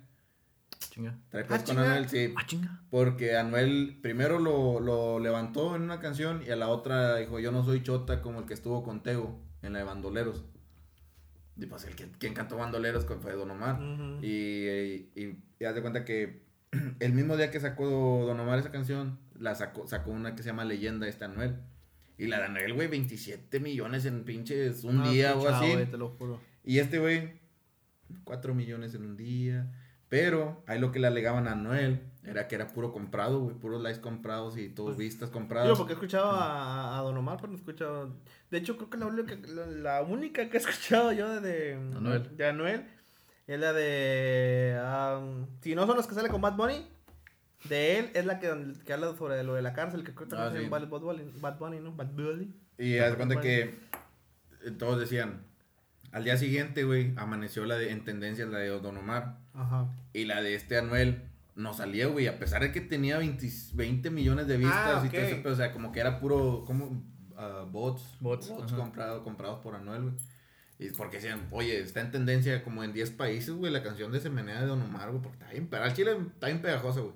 [0.78, 1.18] Chinga.
[1.30, 1.82] Trae Ah, con chinga.
[1.82, 2.32] Anuel, sí.
[2.36, 2.80] Ah, chinga.
[2.90, 7.52] Porque Anuel primero lo, lo levantó en una canción y a la otra dijo, yo
[7.52, 10.44] no soy chota como el que estuvo con Tego en la de Bandoleros.
[11.56, 13.80] Y pues el que, quien cantó Bandoleros fue Don Omar.
[13.80, 14.24] Ujú.
[14.24, 16.42] Y, y, y haz de cuenta que
[17.00, 20.50] el mismo día que sacó Don Omar esa canción, la sacó, sacó una que se
[20.50, 21.56] llama Leyenda, esta Anuel.
[22.16, 25.72] Y la de Anuel, güey, 27 millones en pinches un No día o así.
[25.72, 26.40] güey, te lo juro.
[26.64, 27.40] Y este güey,
[28.24, 29.72] 4 millones en un día.
[30.08, 33.82] Pero ahí lo que le alegaban a Anuel era que era puro comprado, güey, puros
[33.82, 35.68] likes comprados y todos vistas compradas.
[35.68, 38.14] Yo porque he escuchado a, a Don Omar, pero no he escuchado.
[38.50, 42.36] De hecho, creo que la única, la, la única que he escuchado yo de, Anuel.
[42.36, 42.86] de Anuel
[43.46, 44.78] es la de.
[45.18, 46.86] um, si no son los que sale con Bad Bunny,
[47.64, 50.36] de él es la que, que habla sobre lo de la cárcel, que creo que
[50.36, 50.66] Ah, sí.
[50.68, 51.92] Bad, Bunny, Bad Bunny, ¿no?
[51.92, 52.54] Bad Bunny.
[52.78, 53.62] Y haz cuenta que
[54.64, 55.42] eh, todos decían,
[56.12, 59.38] al día siguiente, güey, amaneció la de, en tendencias la de Don Omar.
[59.54, 59.88] Ajá.
[60.12, 61.22] Y la de este Anuel
[61.54, 65.08] no salía, güey, a pesar de que tenía 20, 20 millones de vistas Ah, y
[65.08, 67.02] todo eso, pero o sea, como que era puro, como
[67.36, 70.14] ah, bots, Bots, comprado- comprados por Anuel, güey.
[70.80, 74.20] Y porque decían, oye, está en tendencia como en 10 países, güey, la canción de
[74.20, 77.14] Semenea de Don Omar, güey, porque está bien, pero al chile está bien pegajosa, güey.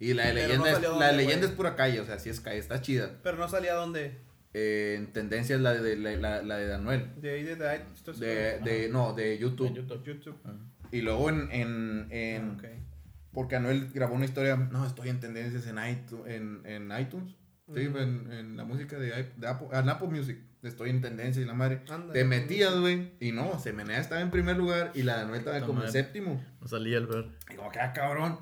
[0.00, 2.04] Y la de Pero leyenda, no es, la de dónde, leyenda es pura calle, o
[2.06, 3.18] sea, sí es calle, está chida.
[3.22, 4.18] Pero no salía donde.
[4.54, 7.10] Eh, en tendencia es la de, la, la- la de Anuel.
[7.20, 9.68] De ahí, de, de De, no, de YouTube.
[9.70, 10.04] De YouTube.
[10.04, 10.36] YouTube.
[10.92, 12.64] Y luego en, en, en Ah, ok.
[13.32, 17.34] porque Anuel grabó una historia, no, estoy en tendencias en iTunes, en, en iTunes.
[17.74, 20.38] Sí, en, en la música de, de Apple, en Apple Music.
[20.62, 21.80] Estoy en tendencia y la madre.
[21.90, 22.12] Ándale.
[22.12, 23.12] Te metías, güey.
[23.20, 26.42] Y no, Semenea estaba en primer lugar y la de Anuel estaba como en séptimo.
[26.60, 27.26] No salía el ver.
[27.52, 28.38] Y como que, ah, cabrón.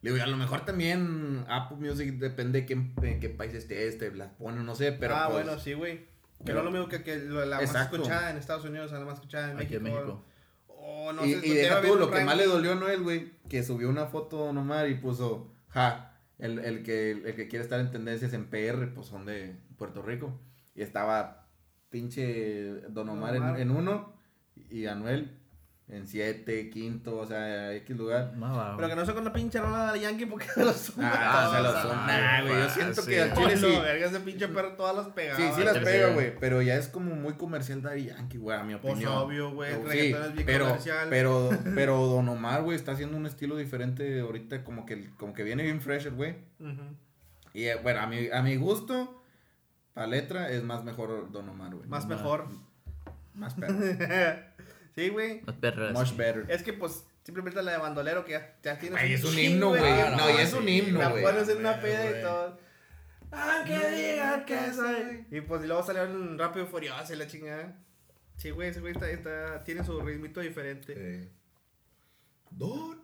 [0.00, 3.88] Le digo, a lo mejor también Apple Music depende de qué, en qué país esté,
[3.88, 6.06] este, las pone, no sé, pero ah, pues, bueno, sí, güey.
[6.44, 7.96] Que no es lo mismo que, que lo- la Exacto.
[7.98, 9.86] más escuchada en Estados Unidos, la más escuchada en Aquí México.
[9.88, 10.24] en México.
[10.68, 13.32] O no y, sé, y deja tú, lo que más le dolió a Noel, güey,
[13.48, 17.64] que subió una foto Don Omar y puso, ja, el, el, que, el que quiere
[17.64, 20.38] estar en tendencias en PR, pues son de Puerto Rico.
[20.76, 21.48] Y estaba
[21.90, 23.60] pinche Don Omar, en- Omar.
[23.60, 24.14] En, uno
[24.70, 25.36] y Anuel
[25.90, 28.36] en siete, quinto, o sea, X lugar.
[28.36, 28.76] Más abajo.
[28.76, 31.10] Pero que no sea con la pinche rola de Yankee porque se los suma.
[31.14, 33.10] Ah, se lo ah, Nah, güey, yo ah, siento sí.
[33.10, 33.80] que al chile no, sí.
[33.80, 35.36] verga, ese pinche perro todas las pegaba.
[35.38, 38.64] Sí, sí las pega, güey, pero ya es como muy comercial Daddy Yankee, güey, a
[38.64, 39.12] mi Pues opinión.
[39.14, 41.06] obvio, güey, el Sí, es bien pero, comercial.
[41.08, 45.42] Pero, pero Don Omar, güey, está haciendo un estilo diferente ahorita, como que, como que
[45.42, 46.36] viene bien fresh, el güey.
[47.54, 49.24] Y eh, bueno, a mi, a mi gusto,
[49.94, 51.88] para letra, es más mejor Don Omar, güey.
[51.88, 52.46] Más No, mejor.
[53.32, 53.74] Más perro.
[55.02, 55.42] sí, güey.
[55.92, 56.46] Much better.
[56.48, 59.50] Es que pues simplemente la de bandolero que ya, ya tienes Güey, es un chingo
[59.54, 59.94] himno, güey.
[59.94, 61.22] tiempo, No, y es sí, un himno, La güey.
[61.22, 62.58] pones en una Güey, peda y todo.
[63.30, 65.26] Aunque digan que soy.
[65.30, 67.76] Y pues y luego salió en Rápido y Furioso y la chingada.
[68.36, 70.94] Sí, güey, ese güey está, está- tiene su ritmito diferente.
[70.96, 71.28] Eh,
[72.50, 72.98] Don.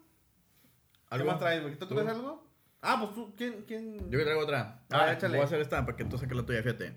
[1.10, 1.76] ¿Qué más traes, güey?
[1.76, 2.48] ¿Tú traes algo?
[2.80, 3.64] Ah, pues tú, ¿quién?
[3.66, 4.10] quién?
[4.10, 4.82] Yo que traigo otra.
[4.90, 5.36] Ah, Ah, échale.
[5.36, 6.96] voy a hacer esta para que tú saques la tuya, fíjate.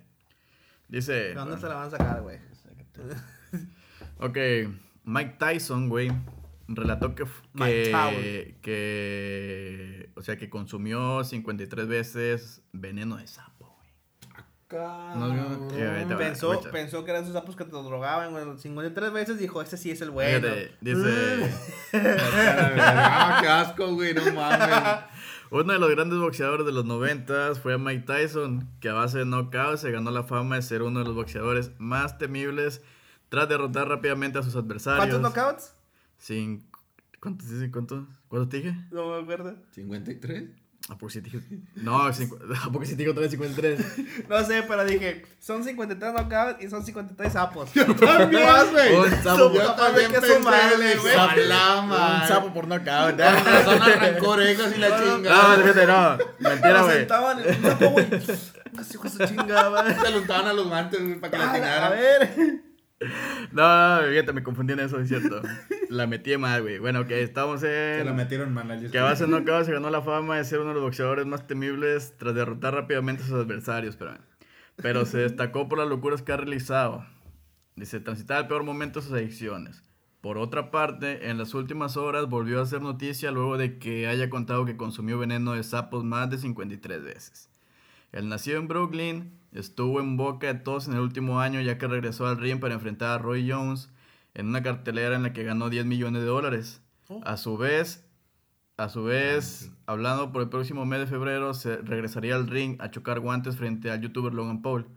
[0.88, 1.14] Dice.
[1.14, 2.40] ¿De dónde se la van a sacar, güey?
[4.20, 4.38] Ok,
[5.08, 6.12] Mike Tyson, güey,
[6.68, 8.56] relató que, que, Tower.
[8.62, 13.90] que, o sea, que consumió 53 veces veneno de sapo, güey.
[14.68, 16.18] Te va.
[16.18, 16.72] Pensó, escucha.
[16.72, 18.58] pensó que eran esos sapos que te drogaban, güey.
[18.58, 20.46] 53 veces dijo, este sí es el bueno.
[20.46, 21.52] Fíjate, dice,
[22.78, 24.68] Ah, qué asco, güey, no mames.
[25.52, 29.26] uno de los grandes boxeadores de los 90 fue Mike Tyson, que a base de
[29.26, 32.82] knockout se ganó la fama de ser uno de los boxeadores más temibles
[33.30, 35.06] tras derrotar rápidamente a sus adversarios.
[35.08, 35.74] ¿Cuántos knockouts?
[36.18, 36.70] Sin,
[37.20, 37.70] ¿Cuántos dice?
[37.72, 38.06] ¿Cuántos?
[38.28, 38.76] ¿Cuántos te dije?
[38.92, 39.56] No me acuerdo.
[39.72, 40.44] 53.
[40.90, 41.44] ¿A poco sí te dije?
[41.76, 43.80] No, cincu- ¿a poco sí te dije otra vez 53?
[44.30, 47.72] No sé, pero dije, son 53 knockouts y son 53 sapos.
[47.74, 48.96] También, güey.
[48.96, 49.54] Un sapo.
[49.54, 50.98] Yo también que pensé, su madre, güey.
[51.00, 51.14] güey.
[51.14, 52.22] Salama.
[52.22, 53.10] Un sapo por knockout.
[53.18, 55.58] Con razón arrancó orejas y la No, chingada.
[55.58, 56.18] fíjate, no.
[56.50, 56.98] Mentira, güey.
[56.98, 58.06] sentaban en un sapo, güey.
[58.78, 59.96] Así de su chingada, güey.
[60.06, 61.92] Se lo untaban a los guantes, güey, para que la A atinaran.
[61.92, 62.62] ver.
[63.52, 65.42] No, no, fíjate, me confundí en eso, es cierto.
[65.90, 66.80] La metí mal, güey.
[66.80, 68.16] Bueno, que estamos Se la en...
[68.16, 70.70] metieron mal al Que a base de knockout se ganó la fama de ser uno
[70.70, 74.22] de los boxeadores más temibles tras derrotar rápidamente a sus adversarios, espérame.
[74.78, 77.06] Pero se destacó por las locuras que ha realizado.
[77.76, 79.84] Dice, transitar el peor momento de sus adicciones.
[80.22, 84.30] Por otra parte, en las últimas horas volvió a hacer noticia luego de que haya
[84.30, 87.50] contado que consumió veneno de sapos más de 53 veces.
[88.18, 91.88] El nacido en Brooklyn estuvo en boca de todos en el último año ya que
[91.88, 93.92] regresó al ring para enfrentar a Roy Jones
[94.34, 96.82] en una cartelera en la que ganó 10 millones de dólares.
[97.10, 97.22] Oh.
[97.24, 98.10] A su vez,
[98.76, 102.90] a su vez, hablando por el próximo mes de febrero, se regresaría al ring a
[102.90, 104.88] chocar guantes frente al youtuber Logan Paul.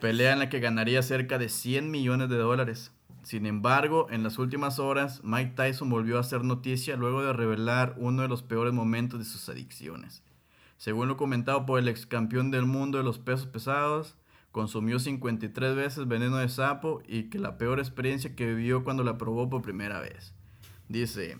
[0.00, 2.92] Pelea en la que ganaría cerca de 100 millones de dólares.
[3.24, 7.96] Sin embargo, en las últimas horas, Mike Tyson volvió a hacer noticia luego de revelar
[7.98, 10.22] uno de los peores momentos de sus adicciones.
[10.80, 14.16] Según lo comentado por el ex campeón del mundo de los pesos pesados,
[14.50, 19.18] consumió 53 veces veneno de sapo y que la peor experiencia que vivió cuando la
[19.18, 20.32] probó por primera vez.
[20.88, 21.36] Dice,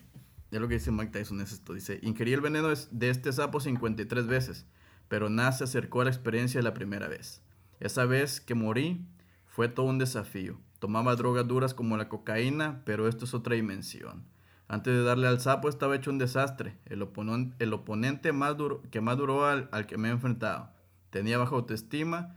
[0.50, 3.60] ya lo que dice Mike Tyson es esto, dice, ingerí el veneno de- este sapo
[3.60, 4.66] 53 veces,
[5.08, 7.42] pero nada se acercó a la experiencia de la primera vez.
[7.80, 9.06] Esa vez que morí
[9.46, 10.60] fue todo un desafío.
[10.80, 14.22] Tomaba drogas duras como la cocaína, pero esto es otra dimensión.
[14.70, 16.76] Antes de darle al sapo estaba hecho un desastre.
[16.86, 20.70] El, oponente más duro, que más duró al, al que me he enfrentado.
[21.10, 22.36] Tenía baja autoestima,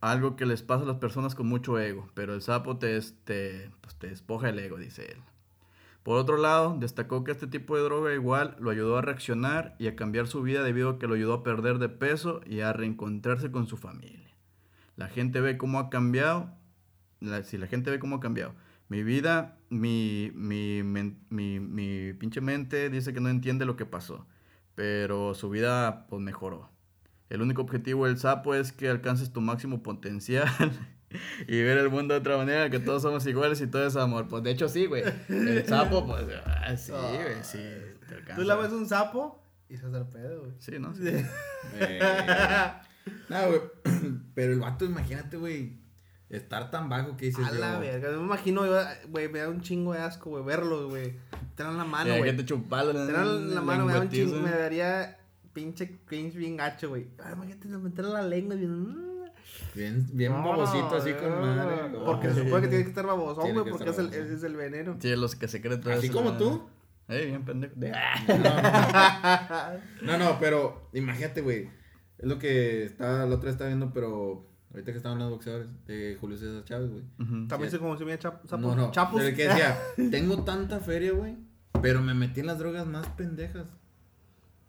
[0.00, 3.16] algo que les pasa a las personas con mucho ego, pero el sapo te, des-
[3.24, 5.18] te, pues, te despoja el ego, dice él.
[6.04, 9.88] Por otro lado, destacó que este tipo de droga igual lo ayudó a reaccionar y
[9.88, 12.72] a cambiar su vida debido a que lo ayudó a perder de peso y a
[12.72, 14.36] reencontrarse con su familia.
[14.94, 16.48] La gente ve cómo ha cambiado.
[17.18, 18.54] la- si la gente ve cómo ha cambiado.
[18.88, 24.26] Mi vida, mi, mi, mi, mi pinche mente dice que no entiende lo que pasó.
[24.74, 26.70] Pero su vida pues mejoró.
[27.28, 30.48] El único objetivo del sapo es que alcances tu máximo potencial
[31.48, 34.28] y ver el mundo de otra manera, que todos somos iguales y todo es amor.
[34.28, 35.02] Pues de hecho sí, güey.
[35.28, 37.58] El sapo, pues ah, sí, güey, sí.
[38.08, 38.34] te.
[38.34, 40.52] Tú la ves un sapo y se hace el pedo, güey.
[40.58, 40.92] Sí, ¿no?
[41.74, 42.00] Eh,
[43.28, 43.60] No, güey.
[44.34, 45.78] Pero el vato, imagínate, güey.
[46.28, 47.46] Estar tan bajo que dices.
[47.46, 48.10] A la yo, verga.
[48.10, 48.62] Me imagino,
[49.08, 51.14] güey, me da un chingo de asco, güey, verlo, güey.
[51.54, 52.36] Tener en la mano, güey.
[52.36, 55.18] te chupalo, en la mano me da un chingo, me daría
[55.52, 57.06] pinche cringe bien gacho, güey.
[57.22, 58.72] Ay, imagínate meterle la lengua y bien.
[58.72, 59.06] mm.
[59.74, 61.96] Bien, bien No, babosito así con madre.
[62.04, 64.56] Porque se supone que tiene que estar babosón, güey, que porque es el, es el
[64.56, 64.96] veneno.
[65.00, 66.68] Sí, los que se creen todo Así como la- tú.
[67.08, 67.72] Eh, bien pendejo.
[67.76, 67.92] De-
[70.02, 71.68] No, no, pero imagínate, güey.
[72.18, 75.68] Es lo que está, la otra vez estaba viendo, pero ahorita que estaban los boxeadores
[75.86, 77.48] de Julio César Chávez, güey.
[77.48, 78.60] También se como si me chap sapos.
[78.60, 78.90] No, no.
[78.90, 79.16] Chapos.
[79.16, 79.78] Pero el que decía,
[80.10, 81.36] tengo tanta feria, güey.
[81.80, 83.66] Pero me metí en las drogas más pendejas.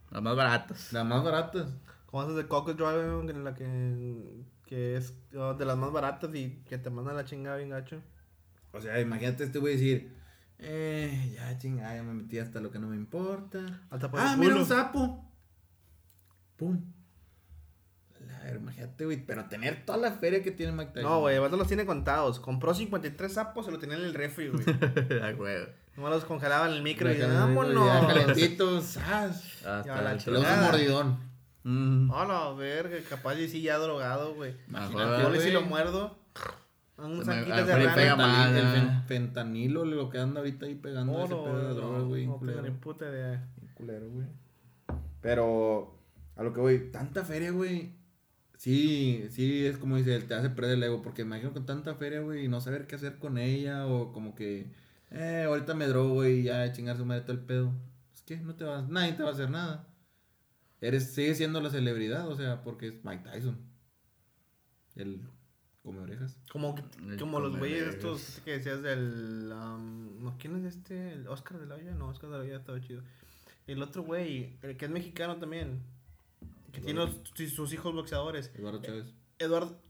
[0.09, 0.93] Las más baratas.
[0.93, 1.75] Las más baratas.
[2.05, 6.33] Como esas de Coco Drive, en la que, que es oh, de las más baratas
[6.33, 8.01] y que te mandan la chingada bien gacho.
[8.71, 10.15] O sea, imagínate este güey decir,
[10.57, 13.81] eh, ya chingada, ya me metí hasta lo que no me importa.
[13.89, 15.29] Hasta por ah, el mira un sapo.
[16.55, 16.81] Pum.
[18.57, 19.17] Imagínate, güey.
[19.25, 21.09] Pero tener toda la feria que tiene Mike Tyson.
[21.09, 22.39] No, güey, el los tiene contados.
[22.39, 24.63] Compró 53 sapos, se lo tenía en el refri, güey.
[25.21, 25.55] Ah, güey.
[25.95, 28.07] Nomás los congelaba en el micro y Ya vámonos.
[28.07, 28.97] calentitos,
[29.85, 30.61] Ya, la lo usa Chingada.
[30.71, 31.17] mordidón.
[31.63, 32.11] Mm.
[32.11, 34.55] A la verga, capaz y sí ya drogado, güey.
[34.67, 35.53] Imagínate, Yo le si güey.
[35.53, 36.17] lo muerdo.
[36.97, 38.15] Un saquito ah, de pega rana.
[38.27, 38.51] más.
[38.55, 38.73] El ah.
[38.75, 42.03] fen- fentanilo, lo que anda ahorita ahí pegando Oh, ese no, pedo de no, drogas,
[42.03, 42.25] güey.
[42.27, 42.61] no culero.
[42.61, 43.47] tengo ni puta idea.
[43.57, 44.27] Bien culero, güey.
[45.21, 45.99] Pero,
[46.35, 47.91] a lo que voy, tanta feria, güey.
[48.57, 51.01] Sí, sí, es como dice, él te hace perder el ego.
[51.01, 53.87] Porque imagino con tanta feria, güey, y no saber qué hacer con ella.
[53.87, 54.71] O como que,
[55.11, 57.73] eh, ahorita me drogo y ya chingar su madre todo el pedo.
[58.13, 59.87] Es que no te vas, nadie te va a hacer nada.
[60.81, 63.57] eres, sigue siendo la celebridad, o sea, porque es Mike Tyson.
[64.95, 65.21] El
[65.83, 66.37] come orejas.
[66.51, 66.75] Como,
[67.17, 69.51] como los güeyes estos que decías del...
[69.53, 71.13] um, no, ¿Quién es este?
[71.13, 71.93] ¿El Oscar de la Hoya?
[71.93, 73.03] No, Oscar de la Hoya estaba chido.
[73.67, 75.81] El otro güey, el que es mexicano también.
[76.71, 77.21] Que tiene los-
[77.53, 78.51] sus- hijos boxeadores.
[78.55, 79.05] Eduardo Chávez.
[79.39, 79.81] Eduardo...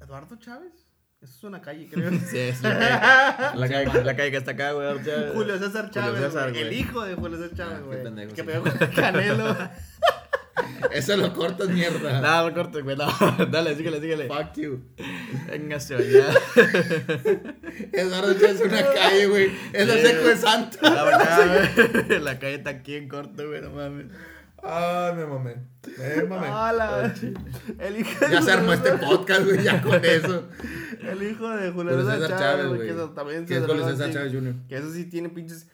[0.00, 0.72] ¿Eduardo Chávez?
[1.20, 2.10] Eso es una calle, creo.
[2.12, 4.88] Sí, es la calle, la calle, la calle que está acá, güey.
[5.34, 8.28] Julio César Chávez, César, güey, el hijo de Julio César Ah, Chávez, qué güey.
[8.28, 8.42] que sí.
[8.42, 9.56] pegó con Canelo.
[10.92, 12.20] Eso lo cortas, mierda.
[12.20, 12.96] No, no cortes, güey.
[12.96, 13.06] No,
[13.50, 14.26] dale, síguele, síguele.
[14.28, 14.82] Fuck you.
[15.48, 16.26] Véngase, allá.
[17.92, 19.50] Eduardo Chávez es una calle, güey.
[19.72, 20.78] Es la seco de Santo.
[20.82, 21.66] La verdad,
[22.06, 22.20] güey.
[22.20, 24.06] La calle está aquí en corto, güey, no mames.
[24.62, 25.56] Ay, me mamé.
[25.98, 26.46] Me mamé.
[26.46, 27.14] ¡Hala!
[27.78, 30.48] El hijo de Ya se armó este podcast, güey, ya con eso.
[31.02, 32.80] El hijo de Julio Julio César Chávez, güey.
[32.80, 34.12] Que eso también se es Julio César.
[34.12, 34.54] Chávez Jr.
[34.68, 35.66] Que eso sí tiene pinches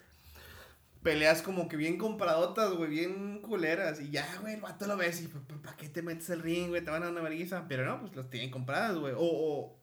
[1.03, 4.01] peleas como que bien compradotas, güey, bien culeras.
[4.01, 6.83] Y ya, güey, el vato lo ves y ¿para qué te metes el ring, güey?
[6.83, 7.67] Te van a dar una vergüenza.
[7.69, 9.15] Pero no, pues las tienen compradas, güey.
[9.15, 9.79] O, o,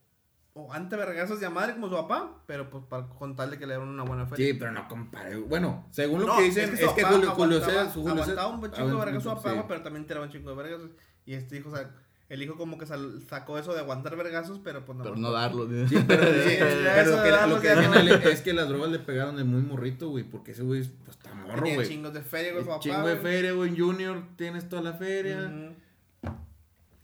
[0.56, 3.58] o ante vergazos de a madre como su papá, pero pues para con tal de
[3.58, 4.46] que le dieron una buena feria.
[4.48, 5.36] Sí, pero no compare.
[5.38, 7.92] Bueno, según lo No, que dicen, es que, Julio, Julio César.
[7.92, 9.60] su Julio aguantaba un chingo de su mucho, papá, sí.
[9.68, 10.82] pero también tiraba un chingo de vergas.
[11.26, 11.90] Y este hijo, o sea,
[12.30, 15.04] el hijo como que sal- sacó eso de aguantar vergazos, pero pues no.
[15.04, 15.68] Pero no darlo.
[15.88, 17.94] Sí, pero, sí, Sí, pero eso lo que, lo no.
[17.94, 20.24] a él es que las drogas le pegaron de muy morrito, güey.
[20.24, 21.88] Porque ese güey, pues está morro, güey.
[21.88, 22.80] chingos de feria, güey, su papá.
[22.82, 23.76] Chingo de feria, güey.
[23.76, 25.52] Junior, tienes toda la feria.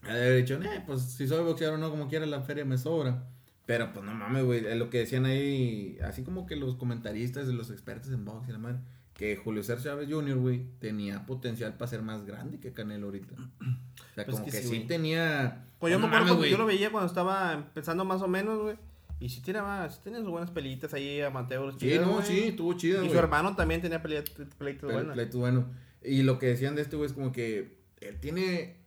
[0.03, 2.63] Ha de haber dicho, eh, pues si soy boxeador o no, como quiera, la feria
[2.63, 3.23] me sobra.
[3.69, 4.75] Pero pues no mames, güey.
[4.79, 8.51] Lo que decían ahí, así como que los comentaristas y los expertos en box y
[8.51, 8.79] la madre,
[9.13, 13.35] que Julio César Chávez Jr., güey, tenía potencial para ser más grande que Canelo ahorita.
[13.35, 15.67] O sea, Pues como que que, sí, tenía.
[15.77, 16.49] Pues yo no me acuerdo mames, güey.
[16.49, 18.75] yo lo veía cuando estaba empezando más o menos, güey.
[19.19, 21.75] Y sí tiraba, sí tenía sus buenas pelitas ahí amateurs.
[21.75, 25.13] Sí, chidas, no, sí, estuvo chido, Y su hermano también tenía pelitas, pelitas Pero buenas.
[25.13, 25.67] pleito bueno.
[26.03, 28.77] Y lo que decían de este güey es como que él tiene.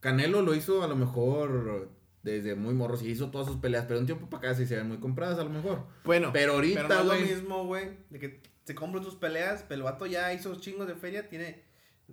[0.00, 1.88] Canelo lo hizo a lo mejor
[2.22, 4.76] desde muy morro, sí hizo todas sus peleas, pero un tiempo para acá sí se
[4.76, 5.86] ven muy compradas a lo mejor.
[6.04, 9.64] Bueno, Pero ahorita, pero no es lo mismo, güey, de que se compran tus peleas,
[9.68, 11.66] pero el vato ya hizo chingos de feria, tiene...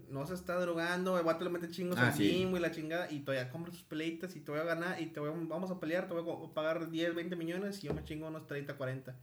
[0.09, 2.45] No se está drogando, el vato le mete chingos Ah, al sí.
[2.49, 5.21] güey, la chingada, y todavía compra tus peleitas y te voy a ganar, y te
[5.21, 8.03] voy a- vamos a pelear, te voy a pagar 10, 20 millones, y yo me
[8.03, 9.15] chingo unos 30, 40.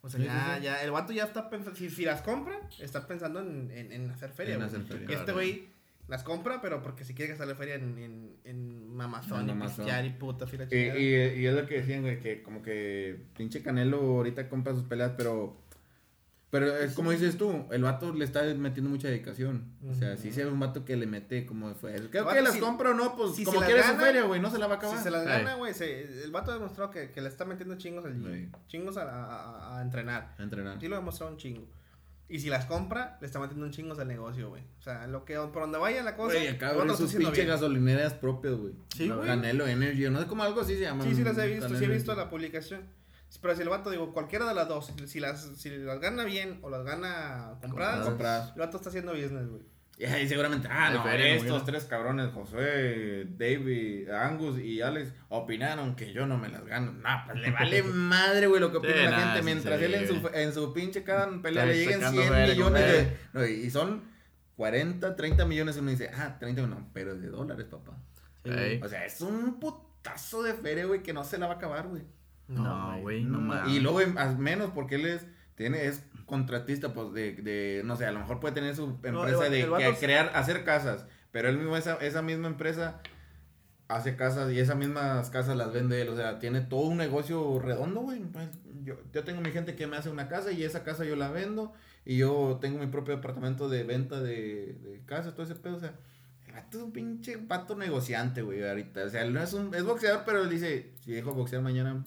[0.00, 2.60] O sea, Sí, ya, sí, ya, el vato ya está pensando, si, si las compra,
[2.80, 5.06] está pensando en, en, en hacer feria, En hacer feria.
[5.18, 5.68] Este güey
[6.08, 10.10] las compra, pero porque si quiere gastarle feria en, en, en mamazón En y y
[10.10, 13.62] putas y la Y, y, y es lo que decían, güey, que como que pinche
[13.62, 15.62] Canelo ahorita compra sus peleas, pero.
[16.50, 19.72] Pero es como dices tú, el vato le está metiendo mucha dedicación.
[19.90, 21.94] O sea, se ve un vato que le mete como fue.
[22.10, 24.40] Creo vato que las si- compra o no, pues si como quiere su feria, güey,
[24.40, 24.96] no se la va a acabar.
[24.96, 28.04] Si se las gana, güey, el vato ha demostrado que, que le está metiendo chingos
[28.04, 28.50] al.
[28.68, 30.36] Chingos a, a- a entrenar.
[30.38, 30.78] A entrenar.
[30.80, 31.66] Sí lo ha demostrado un chingo.
[32.28, 34.62] Y si las compra, le está metiendo un chingos al negocio, güey.
[34.78, 37.48] O sea, lo que, por donde vaya la cosa, Güey, acá sus haciendo pinche bien.
[37.48, 38.72] gasolineras propias, güey.
[38.96, 39.26] Sí, güey.
[39.26, 41.04] Canelo Energy, no sé cómo algo así se llama.
[41.04, 42.82] Sí, sí las he visto, sí he visto la publicación.
[43.42, 46.60] Pero si el vato, digo, cualquiera de las dos, si las, si las gana bien
[46.62, 48.52] o las gana compradas, Compradas.
[48.54, 49.62] el vato está haciendo business, güey.
[49.96, 51.64] Y ahí seguramente, ah, no, estos no.
[51.64, 56.92] tres cabrones, José, David, Angus y Alex, opinaron que yo no me las gano.
[56.92, 59.42] Nah, pues le vale madre, güey, lo que opina Sí, la gente.
[59.42, 62.54] Mientras sí, él en su, en su pinche cada pelea le lleguen sacando 100 feria,
[62.54, 63.16] millones de...
[63.32, 64.02] no, y son
[64.56, 65.76] 40, 30 millones.
[65.76, 67.96] Uno dice, ah, 30, no, pero de dólares, papá.
[68.82, 71.86] O sea, es un putazo de feria, güey, que no se la va a acabar,
[71.86, 72.02] güey.
[72.48, 73.72] No, güey, no mames.
[73.72, 74.00] Y luego
[74.38, 78.40] menos porque él es tiene es contratista pues de, de no sé, a lo mejor
[78.40, 81.94] puede tener su empresa el- de el que crear hacer casas, pero él mismo esa
[81.96, 83.00] esa misma empresa
[83.88, 87.58] hace casas y esas mismas casas las vende él, o sea, tiene todo un negocio
[87.58, 88.20] redondo, güey.
[88.20, 88.48] Pues,
[88.82, 91.30] yo, yo tengo mi gente que me hace una casa y esa casa yo la
[91.30, 91.72] vendo
[92.06, 95.80] y yo tengo mi propio departamento de venta de, de casas, todo ese pedo, o
[95.80, 95.94] sea,
[96.46, 99.04] el vato es un pinche pato negociante, güey, ahorita.
[99.04, 102.02] O sea, él no es un es boxeador, pero él dice, si dejo boxear mañana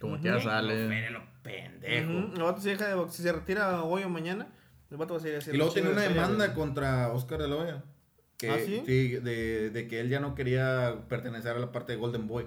[0.00, 0.22] Como Ujú.
[0.22, 1.10] que ya lo sale.
[1.10, 2.10] lo pendejo.
[2.34, 4.48] El vato se deja de box- si se retira hoy o mañana,
[4.90, 7.48] el vato va a seguir haciendo Y luego tiene una de demanda contra Oscar de
[7.48, 7.84] la Hoya.
[8.38, 8.80] Que, ¿Ah, sí?
[8.84, 12.46] de, de que él ya no quería pertenecer a la parte de Golden Boy.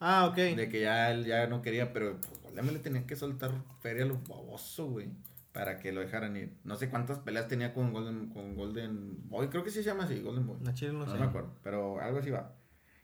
[0.00, 0.36] Ah, ok.
[0.36, 3.50] De que ya él ya no quería, pero pues, Golden Boy le tenía que soltar
[3.80, 5.08] feria a los babosos, güey.
[5.52, 6.52] Para que lo dejaran ir.
[6.64, 9.48] No sé cuántas peleas tenía con Golden, con Golden Boy.
[9.48, 10.56] Creo que sí se llama así, Golden Boy.
[10.64, 11.18] La chile no No sé.
[11.18, 11.54] me acuerdo.
[11.62, 12.52] Pero algo así va.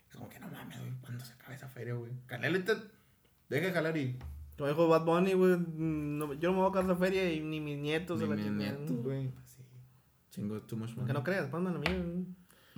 [0.09, 0.90] Es como que no mames, güey.
[1.00, 2.11] ¿Cuándo se acaba esa feria, güey?
[2.26, 2.59] Canelo
[3.48, 4.18] deja de jalar y.
[4.61, 7.40] Como dijo Bad Bunny, güey, mm, no- yo no me voy a casar feria y
[7.40, 9.29] ni mis nietos Ni se la mis nietos, güey.
[9.31, 9.62] Pues sí.
[10.29, 11.14] Chingo, too much Que money.
[11.14, 12.27] no creas, pándame a mí.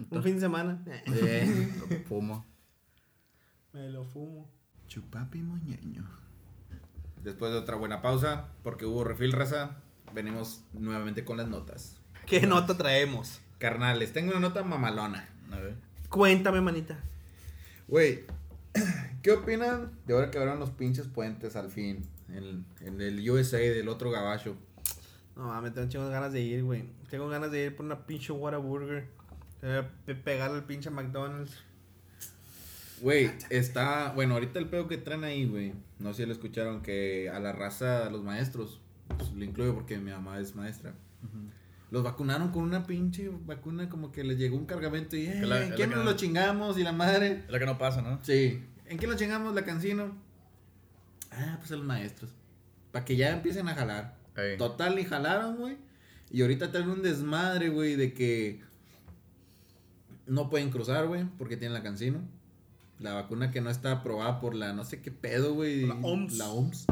[0.08, 0.80] Un fin de semana.
[0.86, 2.04] Eh.
[2.08, 2.46] Fumo.
[3.72, 4.48] Me lo fumo.
[4.86, 6.08] Chupapi moñeño.
[7.24, 9.82] Después de otra buena pausa, porque hubo refil raza,
[10.14, 11.96] venimos nuevamente con las notas.
[12.26, 13.40] ¿Qué nota traemos?
[13.58, 15.28] Carnales, tengo una nota mamalona.
[15.50, 15.74] A ver.
[16.08, 17.00] Cuéntame, manita.
[17.88, 18.24] Güey,
[19.22, 22.06] ¿qué opinan de ahora que abrieron los pinches puentes al fin?
[22.28, 24.56] En, en el USA del otro gabacho.
[25.36, 26.84] No mames, tengo ganas de ir, güey.
[27.10, 29.06] Tengo ganas de ir por una pinche Whataburger.
[29.62, 31.52] Eh, pe- Pegarle al pinche McDonald's.
[33.00, 34.12] Güey, está.
[34.14, 35.72] Bueno, ahorita el pedo que traen ahí, güey.
[35.98, 38.80] No sé si lo escucharon, que a la raza, a los maestros,
[39.16, 40.94] pues, lo incluyo porque mi mamá es maestra.
[41.92, 45.62] Los vacunaron con una pinche vacuna, como que les llegó un cargamento y, eh, la-
[45.66, 46.78] ¿en quién nos lo chingamos?
[46.78, 47.42] Y la madre.
[47.46, 48.18] Es la que no pasa, ¿no?
[48.24, 48.64] Sí.
[48.86, 49.54] ¿En quién lo chingamos?
[49.54, 50.16] La cancino.
[51.30, 52.30] Ah, pues a los maestros.
[52.92, 54.16] Para que ya empiecen a jalar.
[54.56, 55.76] Total, y jalaron, güey.
[56.30, 58.62] Y ahorita traen un desmadre, güey, de que
[60.26, 62.20] no pueden cruzar, güey, porque tienen la cancino.
[63.00, 65.84] La vacuna que no está aprobada por la no sé qué pedo, güey.
[65.86, 66.38] La OMS.
[66.38, 66.86] La OMS.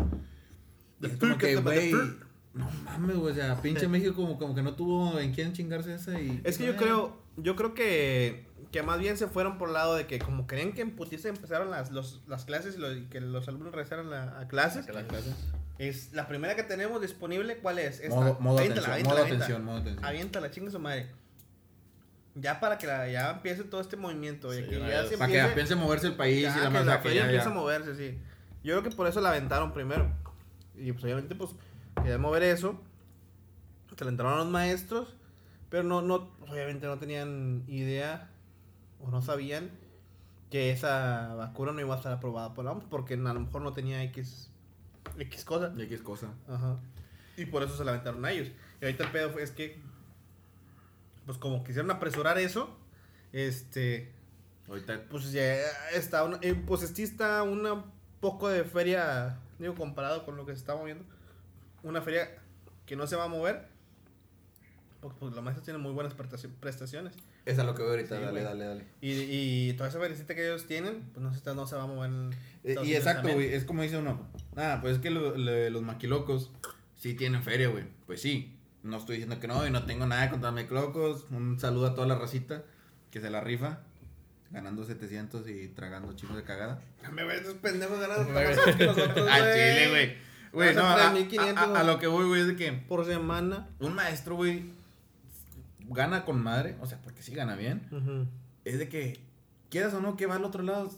[1.00, 1.92] The es como que, güey.
[2.54, 3.32] No mames, güey.
[3.32, 6.40] O sea, pinche México como, como que no tuvo en quién chingarse esa y.
[6.44, 9.94] Es que yo creo, yo creo que, que más bien se fueron por el lado
[9.94, 13.06] de que como creen que en putiza empezaron las, los- las clases y, lo- y
[13.06, 15.32] que los alumnos regresaron a, a clases, Que la clase.
[15.78, 18.00] es la primera que tenemos disponible, ¿cuál es?
[18.00, 18.14] Esta.
[18.16, 19.44] Modo, modo Aviéntala, atención, aviéntala, modo aviéntala.
[19.44, 20.04] atención, modo atención.
[20.04, 21.10] Aviéntala, chingue su madre.
[22.34, 24.52] Ya para que la- ya empiece todo este movimiento.
[24.54, 26.48] y Sí, que una ya se Para que empiece- empiece a moverse el país ya,
[26.56, 27.44] y la que la que feria ya.
[27.44, 28.18] a moverse, sí.
[28.62, 30.08] Yo creo que por eso la aventaron primero.
[30.76, 31.50] Y pues obviamente pues
[32.02, 32.80] quería mover eso.
[33.96, 35.14] Se le entraron los maestros.
[35.68, 38.28] Pero no, no, obviamente no tenían idea
[39.00, 39.70] o no sabían
[40.50, 43.62] que esa vacuna no iba a estar aprobada por la OMS porque a lo mejor
[43.62, 44.50] no tenía X,
[45.16, 45.72] X cosa.
[45.76, 46.26] Y X cosa.
[46.48, 46.76] Ajá.
[47.36, 48.48] Y por eso se la aventaron a ellos.
[48.80, 49.80] Y ahorita el pedo fue- es que,
[51.24, 52.68] pues como quisieron apresurar eso,
[53.32, 54.12] este,
[54.68, 55.04] Ahorita.
[55.08, 55.54] pues ya
[55.94, 57.84] está, una, eh, pues sí está una
[58.20, 61.04] poco de feria, digo, comparado con lo que se está moviendo,
[61.82, 62.28] una feria
[62.86, 63.68] que no se va a mover,
[65.00, 67.14] porque pues los maestros tienen muy buenas prestaci- prestaciones.
[67.46, 68.18] Es a lo que veo ahorita.
[68.18, 68.84] Sí, dale, dale, dale.
[69.00, 69.12] Y,
[69.70, 72.10] y toda esa felicita que ellos tienen, pues no se, no se va a mover.
[72.10, 72.30] en
[72.64, 74.28] Eh, y exacto, güey, es como dice uno.
[74.56, 76.50] Ah, pues es que lo- los maquilocos
[76.96, 77.84] sí tienen feria, güey.
[78.06, 81.26] Pues sí, no estoy diciendo que no y no tengo nada contra maquilocos.
[81.30, 82.62] Un saludo a toda la racita
[83.10, 83.80] que se la rifa,
[84.50, 86.82] ganando 700 y tragando chingos de cagada.
[87.12, 88.76] Me ves pendejos ganando Me más ves.
[88.76, 90.29] que nosotros, Al chile, güey.
[90.52, 92.72] Güey, no, a, a 3,500, a- a- a lo que voy, güey, es de que
[92.72, 93.68] Por semana.
[93.78, 94.64] un maestro, güey,
[95.88, 97.86] gana con madre, o sea, porque sí gana bien.
[97.92, 98.26] Ujú.
[98.64, 99.20] Es de que,
[99.68, 100.90] quieras o no, que va al otro lado,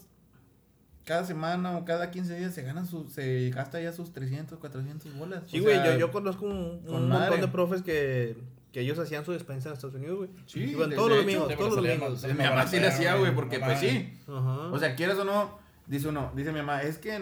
[1.05, 5.15] cada semana o cada 15 días se gana su, se gasta ya sus 300, 400
[5.19, 5.43] bolas.
[5.47, 8.37] Sí, güey, yo, yo conozco un, con un montón de profes que,
[8.73, 10.31] que ellos hacían su despensa en Estados Unidos, güey.
[10.47, 12.25] Sí, Iban todos los domingos, todos los domingos.
[12.25, 14.15] mi mamá sí le hacía, güey, porque pues sí.
[14.29, 14.59] Ajá.
[14.71, 17.21] O sea, quieras o no, dice uno, dice mi mamá, es que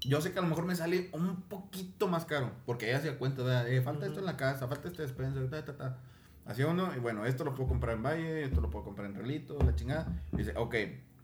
[0.00, 3.18] yo sé que a lo mejor me sale un poquito más caro, porque ella hacía
[3.18, 3.68] cuenta.
[3.68, 5.98] Eh, falta esto en la casa, falta este despensa, ta, ta, ta.
[6.44, 9.14] Hacía uno, y bueno, esto lo puedo comprar en Valle, esto lo puedo comprar en
[9.14, 10.06] Relito, la chingada.
[10.32, 10.74] Y dice, ok,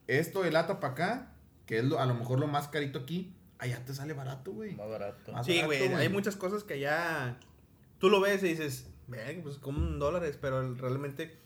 [0.06, 1.32] esto de lata para acá,
[1.66, 4.76] que es lo, a lo mejor lo más carito aquí, allá te sale barato, güey.
[4.76, 5.32] Más barato.
[5.32, 7.38] Más sí, güey, hay muchas cosas que ya
[7.98, 11.36] tú lo ves y dices, "Verga, pues como un dólares, pero realmente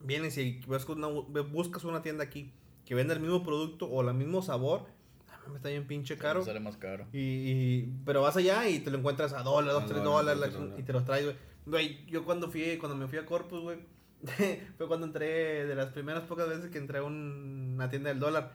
[0.00, 2.52] vienes y buscas una, buscas una tienda aquí
[2.84, 4.86] que venda el mismo producto o el mismo sabor,
[5.30, 6.44] ah, me está bien pinche caro.
[6.44, 7.06] Sale más caro.
[7.12, 10.36] Y, y- pero vas allá y te lo encuentras a dólar, dos, A tres dólar,
[10.36, 11.36] dólares y te los traes, güey.
[11.64, 13.78] Güey, yo cuando fui, cuando me fui a Corpus, güey,
[14.78, 18.18] fue cuando entré, de las primeras pocas veces que entré a un- una tienda del
[18.18, 18.52] dólar.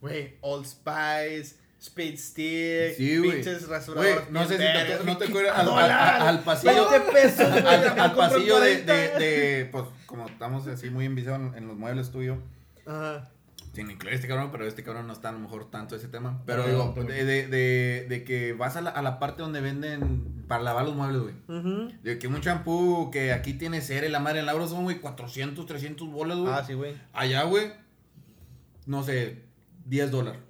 [0.00, 4.30] Güey, Old Spice, Speed Stick, Sí, pinches Güey, rasuradores.
[4.30, 6.88] no sé si te, no te acuerdas al, al- al pasillo.
[6.90, 8.92] 20 pesos, al, al pasillo de, 40.
[8.92, 12.38] de, de, pues, como estamos así muy enviciados en, en los muebles tuyos,
[12.86, 13.30] Ajá.
[13.76, 16.42] Sin incluir este cabrón, pero este cabrón no está a lo mejor tanto ese tema.
[16.46, 19.42] Pero No, digo, no, de, de, de, de que vas a la, a la parte
[19.42, 21.92] donde venden para lavar los muebles, güey.
[22.02, 24.98] De que un champú que aquí tiene cera y la madre en la son, güey,
[24.98, 26.52] 400, 300 bolas, güey.
[26.54, 26.94] Ah, sí, güey.
[27.12, 27.70] Allá, güey,
[28.86, 29.42] no sé,
[29.84, 30.40] 10 dólares.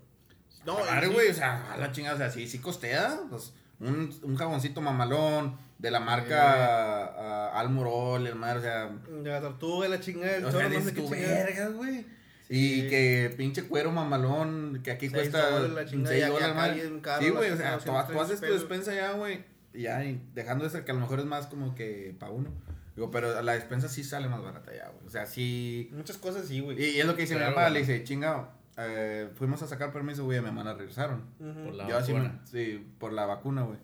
[0.65, 1.07] No, sí.
[1.13, 3.23] güey, o sea, a la chingada, o sea, sí, sí costea.
[3.29, 9.31] Pues, un, un jaboncito mamalón de la marca ah, Almorol, el madre, o sea, De
[9.31, 12.16] la tortuga, la chingada, el o sea, no sé qué vergas, güey.
[12.49, 12.85] Sí.
[12.85, 16.83] Y que pinche cuero mamalón, que aquí Seis cuesta dólares la chingada, 6 y dólares,
[17.19, 19.45] Sí, güey, o sea, tú, tú 230 haces tu despensa ya, güey.
[19.75, 22.51] Y ya, y dejando ese que a lo mejor es más como que para uno.
[22.95, 25.07] Digo, pero la despensa sí sale más barata ya, güey.
[25.07, 25.91] O sea, sí.
[25.93, 26.81] Muchas cosas sí, güey.
[26.83, 29.67] Y, y es lo que dice Claro, mi papá, le dice, chingado, eh, fuimos a
[29.67, 31.25] sacar permiso, güey, a mi mamá la regresaron.
[31.39, 32.41] Por la Yo así vacuna.
[32.45, 33.79] sí, por la vacuna, güey.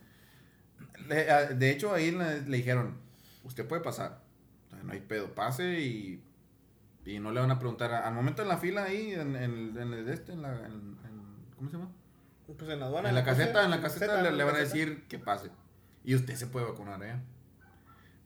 [1.09, 2.97] De hecho, ahí le, le dijeron,
[3.45, 4.21] usted puede pasar.
[4.69, 6.23] O sea, no hay pedo, pase y,
[7.05, 7.93] y no le van a preguntar.
[7.93, 10.53] Al momento en la fila ahí, en, en, en el de este, en la...
[10.67, 10.97] en-
[11.57, 11.93] ¿Cómo se llama?
[12.47, 13.09] Pues en la aduana.
[13.09, 15.51] en la caseta, caseta, en la caseta le, van a decir que pase.
[16.05, 17.21] Y usted se puede vacunar, ¿eh?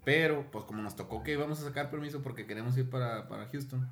[0.05, 3.47] Pero, pues como nos tocó que íbamos a sacar permiso porque queremos ir para, para
[3.49, 3.89] Houston.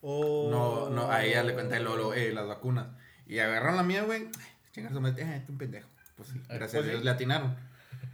[0.00, 0.48] Oh.
[0.50, 2.86] No, no, a ella le conté lo, lo, eh, las vacunas.
[3.26, 4.28] Y agarraron la mía, güey.
[5.00, 5.88] Madre, eh, un pendejo.
[6.16, 7.04] Pues sí, gracias pues a Dios sí.
[7.04, 7.56] le atinaron.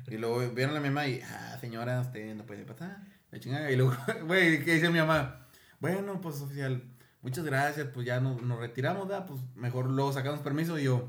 [0.07, 2.99] Y luego vieron a mi mamá y, ah, señora, usted no puede pasar.
[3.31, 3.71] La chingada.
[3.71, 3.95] Y luego,
[4.27, 5.47] güey, ¿qué dice mi mamá?
[5.81, 6.83] Bueno, pues oficial,
[7.22, 9.26] muchas gracias, pues ya nos, nos retiramos, ¿verdad?
[9.26, 10.78] Pues mejor luego sacamos permiso.
[10.78, 11.09] Y yo,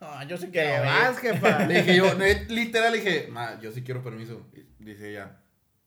[0.00, 1.64] Ah, yo sí ¿Qué quiero vas, jefa?
[1.66, 2.06] le dije yo,
[2.48, 4.44] literal, le dije, ma, yo sí quiero permiso.
[4.52, 5.38] Y dice ella,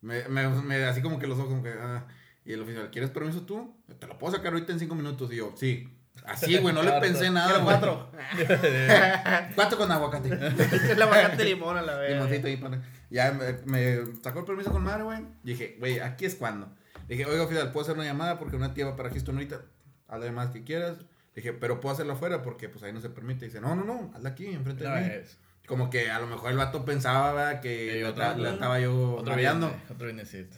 [0.01, 2.07] me, me, me- así como que los ojos, como que, ah.
[2.45, 3.75] Y el oficial, ¿quieres permiso tú?
[3.99, 5.33] Te lo puedo sacar ahorita en cinco minutos.
[5.33, 5.91] Y yo, sí.
[6.25, 7.75] Así, güey, no le pensé nada, Quiero güey.
[7.77, 8.11] cuatro.
[9.55, 10.29] Cuatro con aguacate.
[10.91, 12.13] Es la aguacate limón a la vez.
[12.13, 12.81] Limoncito ahí para...
[13.09, 15.19] Ya me, me sacó el permiso con madre, güey.
[15.43, 16.73] Dije, güey, aquí es cuando.
[17.07, 18.39] Dije, oiga, oficial, ¿puedo hacer una llamada?
[18.39, 19.61] Porque una tía va para Houston ahorita.
[20.07, 20.97] Hazle más que quieras.
[21.35, 23.45] Dije, pero puedo hacerlo afuera porque pues ahí no se permite.
[23.45, 25.09] Dice, no, no, no, hazla aquí, enfrente Una de mí.
[25.09, 25.37] vez.
[25.67, 27.61] Como que a lo mejor el vato pensaba, ¿verdad?
[27.61, 29.49] Que la, la estaba yo viene,
[29.89, 30.55] otro vienecito.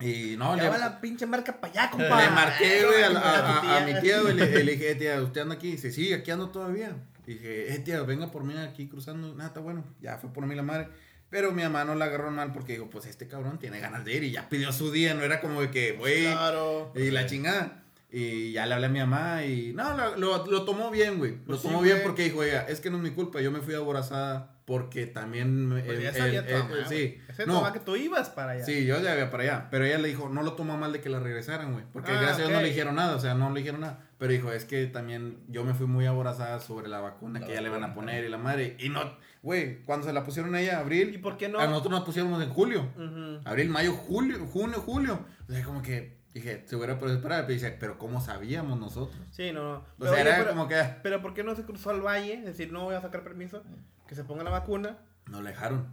[0.00, 2.30] Y no, Ya le, va la pinche marca para allá, le compa.
[2.30, 4.34] marqué, güey, a, a- a- a mi tía, güey.
[4.34, 5.72] Le, le dije, "Eh, tía, ¿usted anda aquí?
[5.72, 6.92] Dice, sí, aquí ando todavía.
[7.26, 9.34] Dije, eh, tía, venga por mí aquí cruzando.
[9.34, 9.84] Nada, está bueno.
[10.00, 10.88] Ya fue por mí la madre.
[11.30, 14.14] Pero mi mamá no la agarró mal porque dijo, pues este cabrón tiene ganas de
[14.14, 15.12] ir y ya pidió su día.
[15.14, 16.92] No era como de que, güey, Claro.
[16.94, 17.82] y la chingada.
[18.10, 21.32] Y ya le hablé a mi mamá y no, lo, lo, lo tomó bien, güey.
[21.32, 22.06] Lo Pues sí, tomó bien güey.
[22.06, 23.42] porque dijo, oiga, es que no es mi culpa.
[23.42, 25.68] Yo me fui aborazada porque también...
[25.84, 27.18] Pues ya sabía el- tu el- mamá, sí.
[27.40, 28.64] No, tomaba que tú ibas para allá.
[28.64, 29.68] Sí, yo ya había para allá.
[29.70, 31.84] Pero ella le dijo, no lo tomó mal de que la regresaran, güey.
[31.92, 34.00] Porque Ah, gracias a Dios no le dijeron nada, o sea, no le dijeron nada.
[34.16, 37.52] Pero dijo, es que también yo me fui muy aborazada sobre la vacuna La que
[37.52, 38.74] ya le van a poner y la madre.
[38.78, 41.14] Y no, güey, cuando se la pusieron a ella, abril.
[41.14, 41.58] ¿Y por qué no?
[41.58, 42.88] A nosotros nos pusimos en julio.
[42.96, 43.40] Ujú.
[43.44, 45.24] Abril, mayo, julio, junio, julio.
[45.48, 47.42] O sea, como que dije, se hubiera podido esperar.
[47.46, 49.18] Pero dice, pero ¿cómo sabíamos nosotros?
[49.30, 49.74] Sí, no, no.
[49.78, 52.00] O Pero, sea, oye, era pero, como que pero ¿por qué no se cruzó al
[52.00, 52.34] valle?
[52.34, 53.62] Es decir, no voy a sacar permiso.
[54.06, 54.98] Que se ponga la vacuna.
[55.30, 55.86] no le dejaron.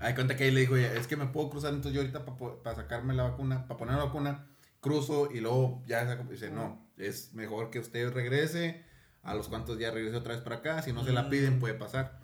[0.00, 2.24] Hay cuenta que ahí le dijo, "Oye, es que me puedo cruzar entonces yo ahorita
[2.62, 4.46] para sacarme la vacuna, para poner la vacuna,
[4.80, 6.24] cruzo y luego ya saco.
[6.30, 8.84] Dice, no, es mejor que usted regrese.
[9.26, 10.82] A los cuantos días regrese otra vez para acá.
[10.82, 11.30] Si no se la Mm.
[11.30, 12.20] piden, puede pasar.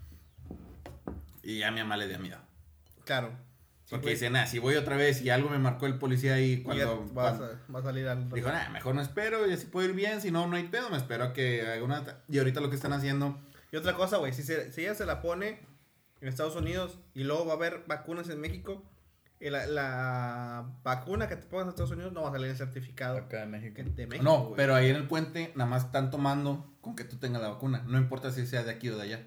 [1.42, 2.38] Y ya mi mamá le dio miedo.
[3.04, 3.30] Claro.
[3.90, 6.62] Porque dice, nada, si voy otra vez y algo me marcó el policía ahí ya
[6.64, 7.10] cuando...
[7.12, 8.30] cuando- a, va a salir al.
[8.30, 10.88] Dijo, nada, mejor no espero, y así puedo ir bien, si no, no hay pedo,
[10.88, 12.02] me espero a que haga una...
[12.28, 13.38] Y ahorita lo que están haciendo,
[13.70, 15.60] Y otra cosa, güey, si, se- si ella se la pone
[16.22, 18.82] en Estados Unidos y luego va a haber vacunas en México,
[19.50, 23.16] la, la vacuna que te pongas en Estados Unidos no va a salir el certificado
[23.18, 23.82] Acá en México.
[23.84, 24.22] de México.
[24.24, 27.48] no, pero ahí en el puente nada más están tomando con que tú tengas la
[27.48, 29.26] vacuna, no importa si sea de aquí o de allá.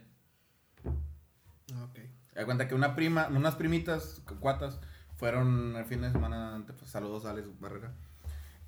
[1.74, 1.99] Ah, Ok.
[2.36, 4.80] Da cuenta que una prima, unas primitas, cuatas,
[5.16, 7.93] fueron el fin de semana, ante- pues, saludos a Alex Barrera,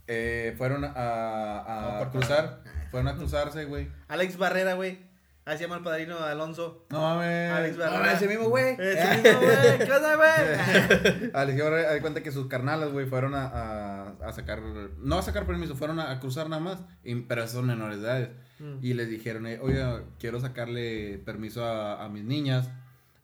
[0.08, 3.90] eh, fueron a, a No, por cruzar, fueron a cruzarse, güey.
[4.08, 5.07] Alex Barrera, güey.
[5.48, 6.86] Así se llama el padrino de Alonso.
[6.90, 7.52] No mames.
[7.52, 8.14] Alex No, Barrera.
[8.14, 8.76] ese mismo güey.
[8.78, 9.78] Ese mismo, güey.
[9.78, 11.32] ¿Qué onda, güey?
[11.34, 15.22] Alex Barrera, da cuenta que sus carnalas, güey, fueron a, a, a sacar, no a
[15.24, 18.30] sacar permiso, fueron a, a cruzar nada más, y- pero son menores de edades.
[18.60, 18.78] Mm.
[18.82, 22.70] Y les dijeron, eh, oiga, quiero sacarle permiso a, a mis niñas.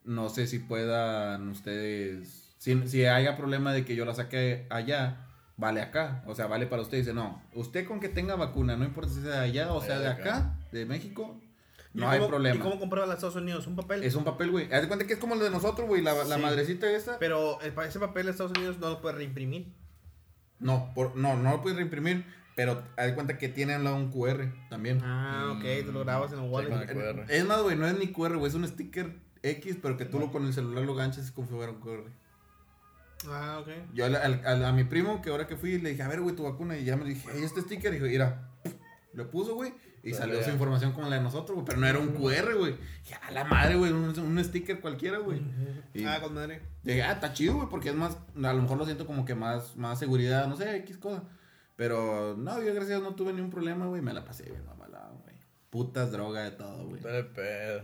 [0.05, 2.55] No sé si puedan ustedes.
[2.57, 6.23] Si, si haya problema de que yo la saque allá, vale acá.
[6.27, 6.97] O sea, vale para usted.
[6.99, 9.99] Dice, no, usted con que tenga vacuna, no importa si sea de allá o sea
[9.99, 11.42] de acá, de México, ¿Y
[11.93, 12.55] no hay cómo- problema.
[12.55, 13.67] ¿Y cómo comprueba en Estados Unidos?
[13.67, 14.03] ¿Un papel?
[14.03, 14.71] Es un papel, güey.
[14.73, 16.01] Haz de cuenta que es como el de nosotros, güey.
[16.01, 16.41] La, la Sí.
[16.41, 17.19] madrecita esta.
[17.19, 19.73] Pero pa- ese papel de Estados Unidos no lo puede reimprimir.
[20.59, 22.25] No, por, no, no lo puedes reimprimir.
[22.55, 24.99] Pero haz de cuenta que tiene al lado un QR también.
[25.03, 25.85] Ah, ok.
[25.87, 26.71] Tú lo grabas en el wallet.
[26.89, 27.25] el.
[27.29, 30.19] Es más, güey, no es ni QR, güey, es un sticker X, pero que tú
[30.19, 32.03] lo con el celular lo ganchas y configura un QR.
[33.27, 33.69] Ah, ok.
[33.93, 36.21] Yo al- al- al- a, mi primo, que ahora que fui, le dije, a ver,
[36.21, 36.77] güey, tu vacuna.
[36.77, 37.91] Y ya me dije, "Ey, este sticker.
[37.93, 38.49] Y dijo, mira,
[39.13, 39.73] le puso, güey.
[40.03, 40.43] Y salió ya.
[40.43, 41.65] su información como la de nosotros, güey.
[41.65, 42.75] Pero no era un QR, güey.
[43.03, 45.41] Dije, a la madre, güey, un, un sticker cualquiera, güey.
[45.93, 46.61] Y Ah, con madre.
[46.83, 49.33] dije, ah, está chido, güey, porque es más, a lo mejor lo siento como que
[49.33, 51.23] más, más seguridad, no sé, X cosa.
[51.77, 54.01] Pero no, yo gracias a Dios no tuve ningún problema, güey.
[54.01, 55.35] Me la pasé bien, mamalada, güey.
[55.69, 57.01] Putas, droga, de todo, güey.
[57.01, 57.81] Dale pedo.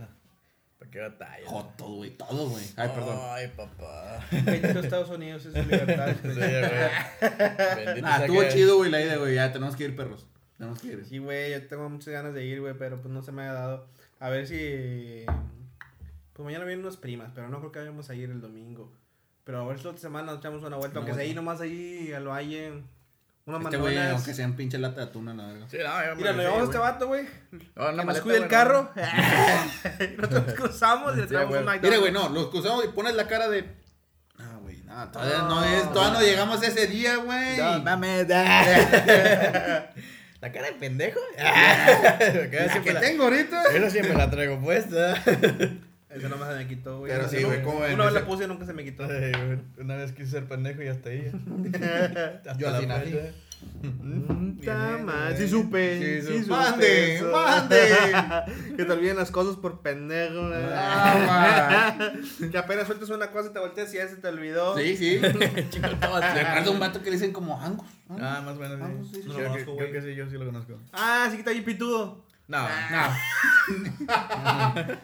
[0.78, 1.48] ¿Para qué batalla?
[1.48, 2.66] Joto, güey, todo, güey.
[2.76, 3.18] Ay, perdón.
[3.22, 4.26] Ay, papá.
[4.32, 6.16] Bendito Estados Unidos es libertad.
[6.22, 7.86] Sí, güey.
[7.86, 9.36] Bendito Ah, sea estuvo chido, güey, la idea, güey.
[9.36, 10.26] Ya tenemos que ir, perros.
[10.60, 11.06] Tenemos que ir.
[11.08, 13.54] Sí, güey, yo tengo muchas ganas de ir, güey, pero pues no se me ha
[13.54, 13.88] dado.
[14.20, 15.26] A ver si.
[16.34, 18.92] Pues mañana vienen unas primas, pero no creo que vayamos a ir el domingo.
[19.46, 21.34] Pero a ver si la otra semana nos echamos una vuelta, Una aunque sea ahí
[21.34, 22.84] nomás ahí a lo hay.
[23.46, 25.66] Unas Este güey, aunque sean pinche lata de atún, la verga.
[25.70, 25.84] Sí, no,
[26.18, 27.26] Mira, refiero, llevamos a este vato, güey.
[27.76, 28.92] No, una nos cuide el carro.
[30.18, 31.84] nosotros cruzamos y le traemos un McDonald's.
[31.84, 33.78] Mira, güey, no, los cruzamos y pones la cara de.
[34.38, 37.58] Ah, güey, nada, todavía no es, todavía no llegamos a ese día, güey.
[37.58, 38.28] No mames.
[40.42, 41.20] La cara de pendejo.
[41.38, 43.64] La cara que la- tengo ahorita.
[43.74, 45.16] Eso siempre la traigo puesta.
[46.10, 47.12] Ese no me se me quitó, güey.
[47.12, 49.08] Pero sí, güey, como en Una vez la puse y nunca se me quitó.
[49.78, 51.32] Una vez quise ser pendejo y hasta ahí.
[52.46, 53.20] Hasta Yo la así
[55.04, 55.38] madre, güey.
[55.38, 56.52] Sí supe, Sí, sí, supe.
[56.56, 57.32] Mande, eso.
[57.32, 57.80] mande.
[58.76, 60.50] que te olviden las cosas por pendejo.
[60.54, 61.96] Ah,
[62.52, 64.78] que apenas sueltas una cosa y te volteas y ya se te olvidó.
[64.78, 65.22] Sí, sí.
[65.70, 65.88] Chico,
[66.72, 67.88] un vato que le dicen como Angus.
[68.10, 69.08] Ah, más o menos.
[69.08, 69.16] Sí.
[69.16, 69.30] sí, sí.
[69.30, 70.74] Creo, No lo que, conozco, creo que sí, yo sí lo conozco.
[70.94, 72.26] Ah, sí que está ahí pitudo.
[72.48, 72.64] No.
[72.64, 72.68] No.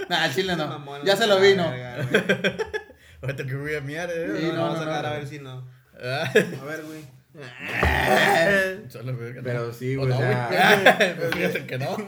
[0.09, 0.67] nah, chile no.
[0.79, 1.67] Mamón, Ya se lo vi, ¿no?
[1.67, 1.83] güey.
[3.21, 4.33] Ahorita que voy a miar, eh.
[4.39, 5.07] Sí, No, no, vamos no, a sacar no.
[5.09, 5.67] a ver si no.
[6.03, 7.14] Ah, A ver, güey.
[9.43, 10.11] Pero sí, güey.
[10.11, 10.95] o sea.
[11.19, 11.97] Pues Fíjate que no.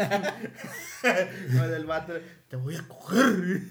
[1.52, 2.14] No, del vato.
[2.50, 3.62] Te voy a coger.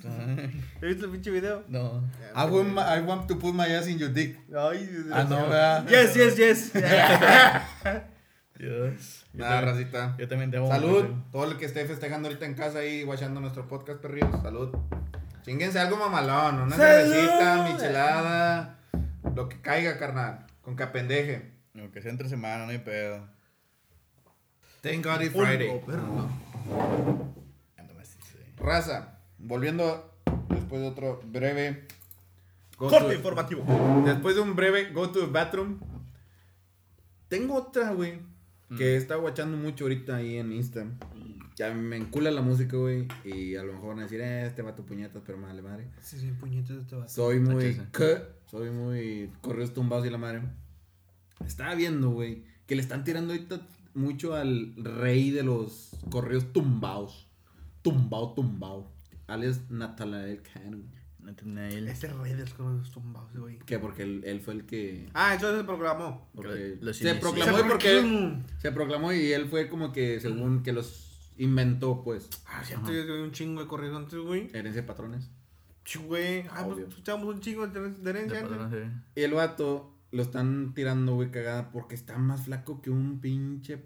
[0.76, 1.64] ¿Has visto el pinche video?
[1.68, 2.02] No.
[2.34, 4.38] I want, my- I want to put my ass in your dick.
[4.56, 5.86] Ay, Ah, no, ¿verdad?
[5.88, 6.72] Yes, yes, yes.
[8.58, 9.24] Dios.
[9.34, 10.14] Yo Nada, también- racita.
[10.18, 10.68] Yo también te amo.
[10.68, 11.06] Salud.
[11.32, 14.40] Todo el que esté festejando ahorita en casa ahí, guachando nuestro podcast, perrillos.
[14.42, 14.74] Salud.
[15.44, 16.62] Chinguense algo mamalón.
[16.62, 18.78] Una cervecita, michelada.
[19.34, 20.46] Lo que caiga, carnal.
[20.66, 21.52] Con que apendeje.
[21.78, 23.24] Aunque sea entre semana, no hay pedo.
[24.82, 25.80] Thank God it's Friday.
[25.86, 26.28] Perro.
[28.02, 28.38] Sí.
[28.56, 29.20] Raza.
[29.38, 30.12] Volviendo
[30.48, 31.86] después de otro breve.
[32.78, 34.02] go Corte to- informativo.
[34.04, 35.78] Después de un breve go to the bathroom.
[37.28, 38.18] Tengo otra, güey.
[38.76, 40.84] Que he estado guachando mucho ahorita ahí en Insta.
[41.54, 43.06] Ya me encula la música, güey.
[43.24, 45.86] Y a lo mejor van a decir, eh, este vato puñetas, pero madre, madre.
[46.00, 47.08] Sí, sí, puñetas de este vato.
[47.08, 47.54] Soy muy.
[47.54, 47.86] Macheza.
[48.46, 48.50] ¿Qué?
[48.50, 49.30] Soy muy.
[49.40, 50.42] Correos tumbados y la madre.
[51.44, 52.44] Estaba viendo, güey.
[52.66, 53.60] Que le están tirando ahorita
[53.94, 57.28] mucho al rey de los correos tumbados.
[57.82, 58.90] Tumbao, tumbao.
[59.26, 60.78] Alias Natanael Cano.
[61.20, 61.88] Nathaniel.
[61.88, 63.58] Ese rey de los colores tumbados, güey.
[63.60, 65.08] Que porque él, él fue el que.
[65.12, 66.28] Ah, eso se proclamó.
[66.34, 68.00] porque Los se proclamó y porque.
[68.00, 68.42] proclamó.
[68.58, 72.28] Se proclamó y él fue como que, según que los inventó, pues.
[72.46, 74.48] Ah, cierto, yo un chingo de corridos antes, güey.
[74.52, 75.28] Herencia de patrones.
[76.06, 76.44] Güey.
[76.50, 78.40] Ah, pues escuchamos un chingo de herencia.
[78.40, 78.88] antes.
[79.14, 83.84] Y el vato lo están tirando, güey, cagada porque está más flaco que un pinche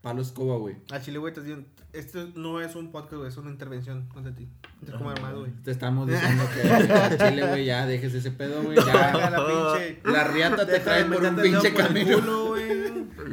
[0.00, 0.76] palo escoba, güey.
[0.90, 4.32] Ah, Chile, güey, te digo, esto no es un podcast, güey, es una intervención ante
[4.32, 4.48] ti.
[4.80, 5.52] Entre como hermano, güey.
[5.62, 8.76] Te estamos diciendo que a Chile, güey, ya dejes ese pedo, güey.
[8.76, 9.30] Ya.
[9.30, 10.00] la pinche.
[10.04, 12.18] La riata te trae por un pinche por el camino.
[12.20, 12.82] culo, güey.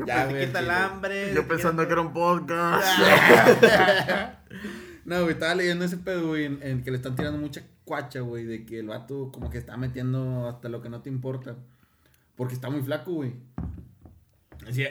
[0.05, 1.33] Ya, Te güey, quita el hambre.
[1.33, 2.87] Yo te pensando que era un podcast.
[5.05, 8.19] No, güey, estaba leyendo ese pedo, güey, en, en que le están tirando mucha cuacha,
[8.21, 11.55] güey, de que el vato como que está metiendo hasta lo que no te importa.
[12.35, 13.33] Porque está muy flaco, güey.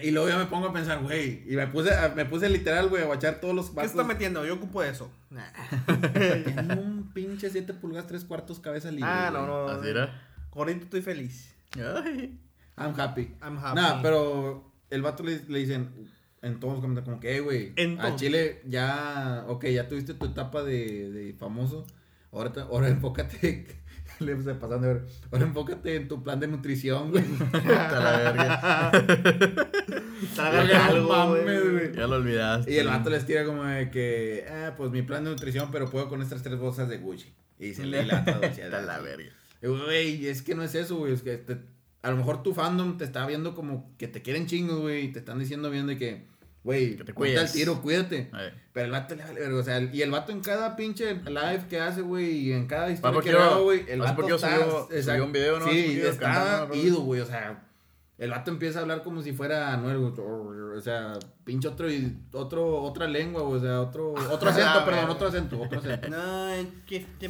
[0.02, 3.02] Y luego ya me pongo a pensar, güey, y me puse, me puse literal, güey,
[3.02, 3.90] a guachar todos los ¿Qué vatos.
[3.92, 4.44] está metiendo?
[4.44, 5.10] Yo ocupo eso.
[5.30, 5.44] Nah.
[6.42, 9.08] Tengo un pinche 7 pulgadas, 3 cuartos cabeza libre.
[9.08, 9.68] Ah, no, no.
[9.68, 10.22] Así era.
[10.50, 11.54] Gordito estoy feliz.
[11.76, 12.38] Ay.
[12.78, 13.34] I'm happy.
[13.42, 13.76] I'm happy.
[13.80, 15.90] Nah, pero el vato le, le dicen
[16.42, 18.16] en todos los comentarios como que, "Eh, güey, a Entonces.
[18.16, 21.86] Chile ya, ok, ya tuviste tu etapa de, de famoso,
[22.32, 23.66] ahora, te- ahora enfócate,
[24.20, 27.24] le puse pasando a ver, ahora enfócate en tu plan de nutrición, güey.
[27.52, 28.90] Hasta la verga.
[30.34, 31.72] Trágale algo, mames, güey.
[31.72, 31.92] güey.
[31.96, 32.72] Ya lo olvidaste.
[32.72, 35.88] Y el vato les tira como de que, ah, pues mi plan de nutrición, pero
[35.90, 37.32] puedo con estas tres bolsas de Gucci.
[37.58, 38.66] Y se lee la traducción.
[38.66, 39.30] Hasta la verga.
[39.62, 41.12] Güey, es que no es eso, güey.
[41.12, 41.58] Es que te-
[42.02, 45.06] a lo mejor tu fandom te está viendo como que te quieren chingos, güey.
[45.06, 46.26] Y te están diciendo bien de que,
[46.68, 48.28] güey, Que te al tiro, cuídate.
[48.30, 48.50] Ay.
[48.74, 51.80] Pero el vato le vale o sea, y el vato en cada pinche live que
[51.80, 54.54] hace, güey, y en cada historia que yo- graba, güey, el vato porque yo está...
[54.58, 55.68] subió- subió exacto, un video, ¿no?
[55.70, 57.64] Sí, está ido, güey, o sea,
[58.18, 60.12] el vato empieza a hablar como si fuera nuevo,
[60.76, 61.12] o sea,
[61.44, 61.86] pinche otro,
[62.32, 65.14] otro, otra lengua, o sea, otro, otro acento, Ah, perdón, güey.
[65.16, 66.08] otro acento, otro acento.
[66.10, 67.28] No, es que este.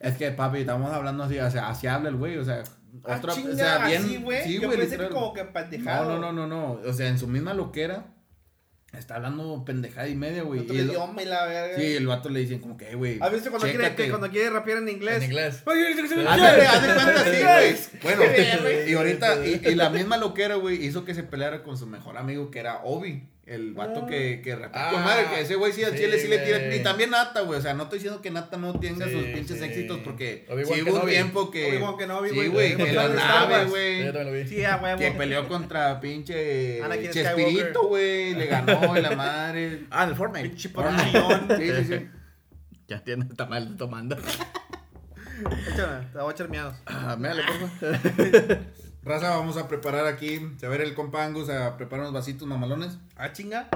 [0.00, 2.62] Es que, papi, estamos hablando así, o sea, así habla el güey, o sea,
[3.04, 4.44] Ah, otra, o sea, bien, así, güey.
[4.44, 6.12] sí, Yo güey, pensé que como que pendejado.
[6.12, 8.06] No, no, no, no, no, o sea, en su misma loquera,
[8.98, 10.60] está hablando pendejada y media, güey.
[10.60, 11.76] Otro y el- idioma y la verga.
[11.76, 13.18] Sí, el vato le dicen como que, "Eh, güey.
[13.20, 14.04] ¿Has visto cuando quiere, chécate".
[14.04, 15.16] que cuando quiere rapear en inglés?
[15.18, 15.62] En inglés.
[16.28, 17.76] Ándale, haz de cuenta así, güey.
[18.16, 18.22] Bueno,
[18.88, 22.16] y ahorita, y, y la misma loquera, güey, hizo que se peleara con su mejor
[22.18, 23.28] amigo, que era Obi.
[23.46, 26.28] El vato que, que rapea Ah, madre, que ese güey sí al sí, chile sí
[26.28, 26.74] le tira.
[26.74, 27.58] Y también Nata, güey.
[27.58, 29.64] O sea, no estoy diciendo que Nata no tenga Sí, sus pinches sí.
[29.64, 31.78] éxitos, porque sí hubo un tiempo que.
[31.98, 32.76] Kenobi, sí, güey.
[32.76, 34.48] que la nave, güey.
[34.48, 34.98] Sí, a huevo.
[34.98, 36.80] Que peleó contra pinche
[37.12, 38.34] Chespirito, güey.
[38.34, 39.80] Le ganó y la madre.
[39.90, 40.48] Ah, en el Fortnite.
[40.48, 40.70] Pinche.
[41.58, 42.08] Sí, sí, sí.
[42.88, 44.16] Ya tiene tamal tomando.
[44.16, 46.76] Échame, te voy a echar miados.
[46.86, 48.00] Ah, méale, porfa.
[49.04, 50.40] Raza, vamos a preparar aquí.
[50.58, 52.96] Se va a ver el compa Angus a preparar unos vasitos mamalones.
[53.16, 53.68] Ah, chinga.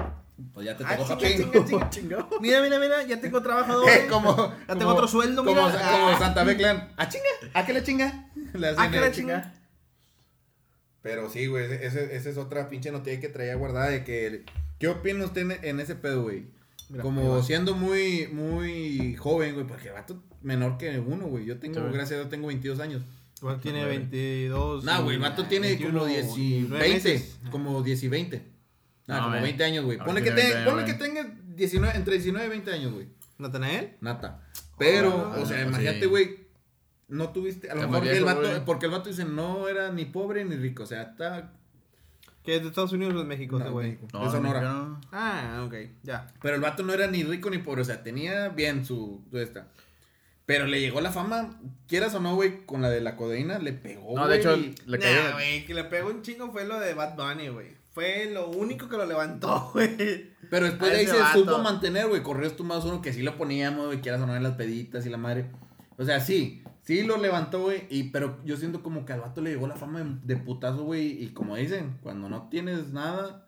[0.53, 1.51] Pues ya te Ah, tocó, chinga, papi.
[1.51, 1.89] chinga, chinga.
[1.91, 2.29] Chingado.
[2.41, 3.93] Mira, mira, mira, ya tengo trabajo doble.
[4.05, 5.71] Eh, como, Ya tengo otro sueldo, como, mira.
[5.71, 6.15] como Ah.
[6.17, 6.93] Santa Fe Clan.
[6.97, 7.25] ¿A chinga?
[7.53, 8.29] ¿A qué le chinga?
[8.53, 9.53] Le hacen Ah, que la chinga.
[11.01, 14.43] Pero sí, güey, ese, ese- esa es otra pinche noticia que traía guardada de que...
[14.79, 16.45] ¿Qué opina usted en, ese pedo, güey?
[16.89, 21.45] Mira, como siendo muy, muy joven, güey, porque el vato menor que uno, güey.
[21.45, 23.03] Yo tengo, Sí, gracias a Dios, tengo 22 años.
[23.41, 23.97] Igual tiene Nueve.
[23.97, 24.83] 22.
[24.83, 27.09] No, güey, el vato tiene 21, como 10 y 19 20.
[27.13, 27.39] meses.
[27.51, 28.37] Como 10 y 20.
[29.07, 29.43] No, No, como güey.
[29.43, 29.97] 20 años, güey.
[29.97, 33.07] No, Ponle, que, te- 20 ponle que tenga 19, entre 19 y 20 años, güey.
[33.37, 33.95] ¿Natanael?
[34.01, 34.43] Nata.
[34.77, 35.67] Pero, Ah, o sea, sí.
[35.67, 36.47] imagínate, güey.
[37.07, 37.71] No tuviste.
[37.71, 38.41] A lo mejor el vato.
[38.41, 38.65] güey.
[38.65, 40.83] Porque el vato dice no era ni pobre ni rico.
[40.83, 41.53] O sea, está.
[42.43, 43.97] Que es de Estados Unidos o de México, No, güey.
[44.13, 44.59] No, de Sonora.
[44.61, 45.01] mexicano.
[45.11, 45.73] Ah, ok,
[46.03, 46.27] ya.
[46.41, 47.81] Pero el vato no era ni rico ni pobre.
[47.81, 49.23] O sea, tenía bien su.
[49.31, 49.67] su esta.
[50.49, 53.71] Pero le llegó la fama, quieras o no, güey, con la de la codeína, le
[53.71, 54.15] pegó.
[54.15, 55.33] No, de güey, hecho, le Nah, cayó.
[55.33, 57.67] güey, que le pegó un chingo fue lo de Bad Bunny, güey.
[57.93, 60.31] Fue lo único que lo levantó, güey.
[60.49, 61.39] Pero después A de ahí ese se vato.
[61.41, 62.23] supo mantener, güey.
[62.23, 65.05] Corrió tú más uno que sí lo poníamos, güey, quieras o no en las peditas
[65.05, 65.51] y la madre.
[65.97, 67.83] O sea, sí, sí lo levantó, güey.
[67.91, 70.83] Y, pero yo siento como que al vato le llegó la fama de, de putazo,
[70.83, 71.23] güey.
[71.23, 73.45] Y como dicen, cuando no tienes nada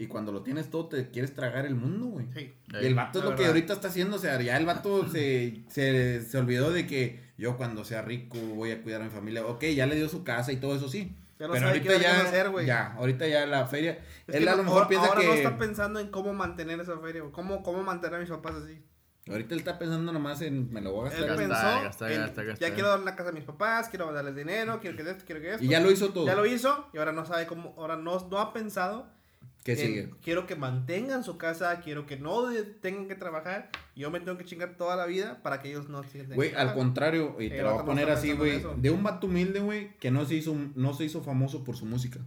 [0.00, 2.26] y cuando lo tienes todo, te quieres tragar el mundo, güey.
[2.34, 2.54] Sí.
[2.72, 5.62] Y el vato es lo que ahorita está haciendo, o sea, ya el vato se,
[5.68, 9.44] se, se olvidó de que yo cuando sea rico voy a cuidar a mi familia.
[9.44, 11.14] Ok, ya le dio su casa y todo eso sí.
[11.38, 12.64] Ya no pero sabe qué ahorita vergas ya, hacer, güey.
[12.66, 15.26] ya, ahorita ya la feria, Es él que a lo mejor ahora- piensa ahora que...
[15.26, 17.32] no está pensando en cómo mantener esa feria, güey.
[17.34, 18.82] Cómo, cómo mantener a mis papás así.
[19.28, 21.36] Ahorita él está pensando nomás en me lo voy a Él gastar.
[21.36, 22.68] Gastar, pensó, gastar, en, gastar, gastar.
[22.70, 25.42] ya quiero dar la casa a mis papás, quiero darles dinero, quiero que esto, quiero
[25.42, 25.62] que esto.
[25.64, 26.24] Y ya lo hizo todo.
[26.26, 29.19] Ya lo hizo y ahora no sabe cómo, ahora no, no ha pensado
[29.64, 30.10] ¿Qué en, sigue?
[30.22, 34.38] quiero que mantengan su casa, quiero que no de- tengan que trabajar, yo me tengo
[34.38, 37.62] que chingar toda la vida para que ellos no que Güey, al contrario, y te
[37.62, 40.56] lo voy a poner así, güey, de un vato humilde, güey, que no se hizo
[40.74, 42.20] no se hizo famoso por su música.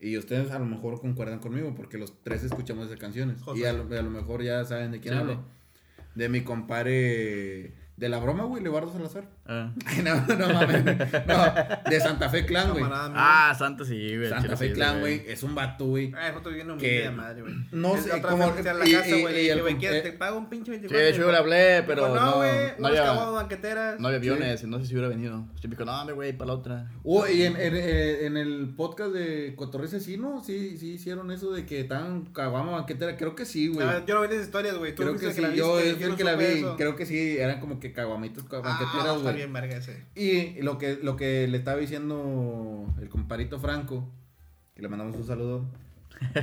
[0.00, 3.42] Y ustedes a lo mejor concuerdan conmigo porque los tres escuchamos esas canciones.
[3.42, 3.60] José.
[3.60, 5.42] Y a lo, a lo mejor ya saben de quién Sí, hablo.
[6.14, 9.24] De mi compadre de la broma, güey, Leobardo Salazar.
[9.46, 9.72] Ah.
[10.04, 10.84] No, no mames.
[10.84, 12.84] No, de Santa Fe Clan, güey.
[12.88, 14.28] Ah, Santa sí, güey.
[14.28, 16.12] Santa Fe sí, Clan, güey, es un vato, güey.
[16.16, 17.54] Ah, nosotros viendo un que- de madre, güey.
[17.72, 20.00] no Es sé, otra como- vez la y- casa, y- güey, le y güey, eh,
[20.02, 20.98] te pago un pinche Sí, 24.
[20.98, 24.00] de hecho yo le hablé, pero Dijo, no, no, güey, no, unos había, banqueteras.
[24.00, 25.44] no había aviones, no sé si hubiera venido.
[25.60, 26.90] Yo me dijo, no, güey, para la otra.
[27.02, 30.42] Oh, y en, en, eh, en el podcast de Cotorrice, sí, ¿no?
[30.44, 33.16] Sí, sí hicieron eso de que estaban caguama banquetera.
[33.16, 33.86] Creo que sí, güey.
[33.86, 34.94] Ah, Yo no vi esas historias, güey.
[34.94, 36.64] Creo que sí, yo es el no que la vi.
[36.76, 39.34] Creo que sí, eran como que caguamitos Ah, banqueteras, está güey.
[39.36, 40.04] bien verga ese.
[40.14, 44.08] y lo que, lo que le estaba diciendo el comparito Franco,
[44.74, 45.64] que le mandamos un saludo.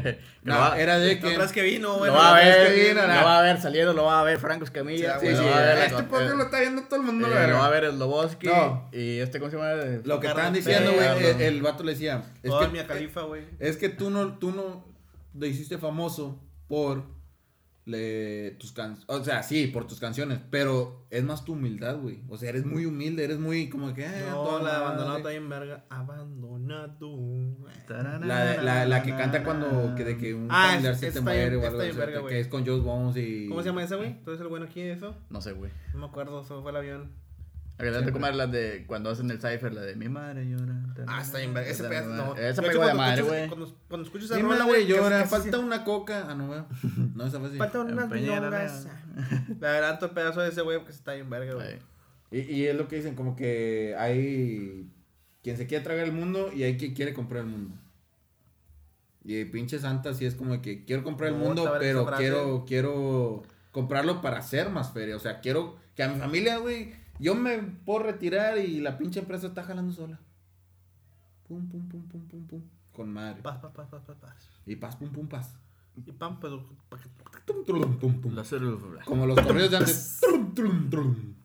[0.44, 1.38] Lo No, va- era de que.
[1.54, 2.12] que vino, Lo güey.
[2.12, 4.64] va a ver, que vino, lo va a ver saliendo, lo va a ver Franco
[4.64, 5.20] Escamilla.
[5.20, 6.96] Sí, Sí, lo sí, va a ver, este lo- podcast eh, lo está viendo todo
[7.02, 8.48] el mundo, eh, lo va a ver el Loboski.
[8.48, 8.88] No.
[8.94, 9.74] Y este, ¿cómo se llama?
[10.06, 12.24] Lo que estaban diciendo, güey, el, el vato le decía.
[12.42, 13.42] Es Toda que, mi califa, güey.
[13.60, 14.86] es que tú no, tú no
[15.38, 16.40] te hiciste famoso
[16.70, 17.04] por
[17.86, 19.06] le, tus canciones.
[19.08, 20.40] O sea, sí, por tus canciones.
[20.50, 22.22] Pero es más tu humildad, güey.
[22.30, 24.04] O sea, eres muy humilde, eres muy como que.
[24.06, 25.86] eh, No, toda la de abandonado está bien verga.
[25.90, 27.56] Abandonado.
[28.26, 31.22] La, la, la que canta cuando que de que un Ah, familiar es- se te
[31.22, 31.92] muere o algo así,
[32.28, 34.22] que es con Joe Bones y ¿Cómo se llama ese, güey?
[34.24, 35.16] ¿Tú eres el bueno aquí de eso?
[35.30, 35.72] No sé, güey.
[35.94, 37.12] No me acuerdo, se me fue el avión.
[37.78, 40.82] Adelante comer la de cuando hacen el cipher, la de mi madre llora.
[41.08, 41.70] Ah, está bien verga.
[41.70, 42.36] Ese pedazo, no.
[42.36, 43.48] Esa De pegó de madre, güey.
[43.48, 46.26] Cuando, cuando escuchas esa Mi rola, madre güey, llora, falta una coca.
[46.30, 46.62] Ah, no, güey.
[47.16, 47.58] No, esa fue así.
[47.58, 48.88] Falta unas milongas.
[49.60, 51.80] La verdad, todo el pedazo de ese güey que está bien verga, güey.
[52.32, 54.90] Y, y es lo que dicen, como que hay
[55.44, 57.76] quien se quiere tragar el mundo y hay quien quiere comprar el mundo.
[59.24, 64.22] Y pinche Santa sí es como que quiero comprar el mundo, pero quiero, quiero comprarlo
[64.22, 65.16] para hacer más feria.
[65.16, 69.20] O sea, quiero que a mi familia, güey, yo me puedo retirar y la pinche
[69.20, 70.20] empresa está jalando sola.
[71.48, 72.62] Pum, pum, pum, pum, pum, pum.
[72.92, 73.42] Con madre.
[73.42, 74.50] Paz, paz, paz, paz, paz, paz.
[74.66, 75.54] Y paz, pum, pum, paz.
[75.96, 78.34] Y pam, tum.
[78.34, 79.04] La célula.
[79.06, 80.20] Como los corridos de antes.
[80.22, 81.36] Trum, trum, trum.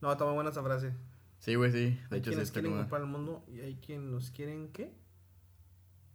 [0.00, 0.92] No, está muy buena esa frase.
[1.38, 1.78] Sí, güey, sí.
[1.78, 2.82] De Hay hecho, sí quienes está quieren como.
[2.82, 4.92] comprar el mundo y hay quienes los quieren, ¿qué?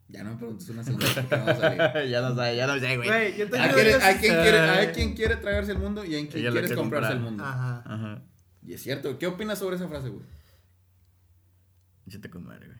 [0.07, 1.45] Ya no me preguntes una segunda porque no
[2.09, 3.09] ya no sé, ya no sé, güey.
[3.09, 6.75] Hay quien, quien quiere, hay quien quiere tragarse el mundo y hay quien quiere comprarse
[6.75, 7.11] comprar.
[7.13, 7.43] el mundo.
[7.43, 7.81] Ajá.
[7.85, 8.21] Ajá.
[8.65, 9.17] Y es cierto.
[9.19, 10.25] ¿Qué opinas sobre esa frase, güey?
[12.09, 12.79] Sí te con madre, güey.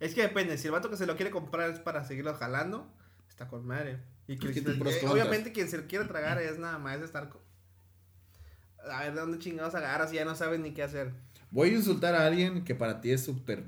[0.00, 2.86] Es que depende, si el vato que se lo quiere comprar es para seguirlo jalando,
[3.28, 3.98] está con madre.
[4.28, 7.42] Y que Es eh, obviamente quien se lo quiere tragar es nada más estar co-
[8.90, 11.12] A ver, ¿de dónde chingados agarras y ya no sabes ni qué hacer?
[11.50, 13.64] Voy a insultar a alguien que para ti es súper.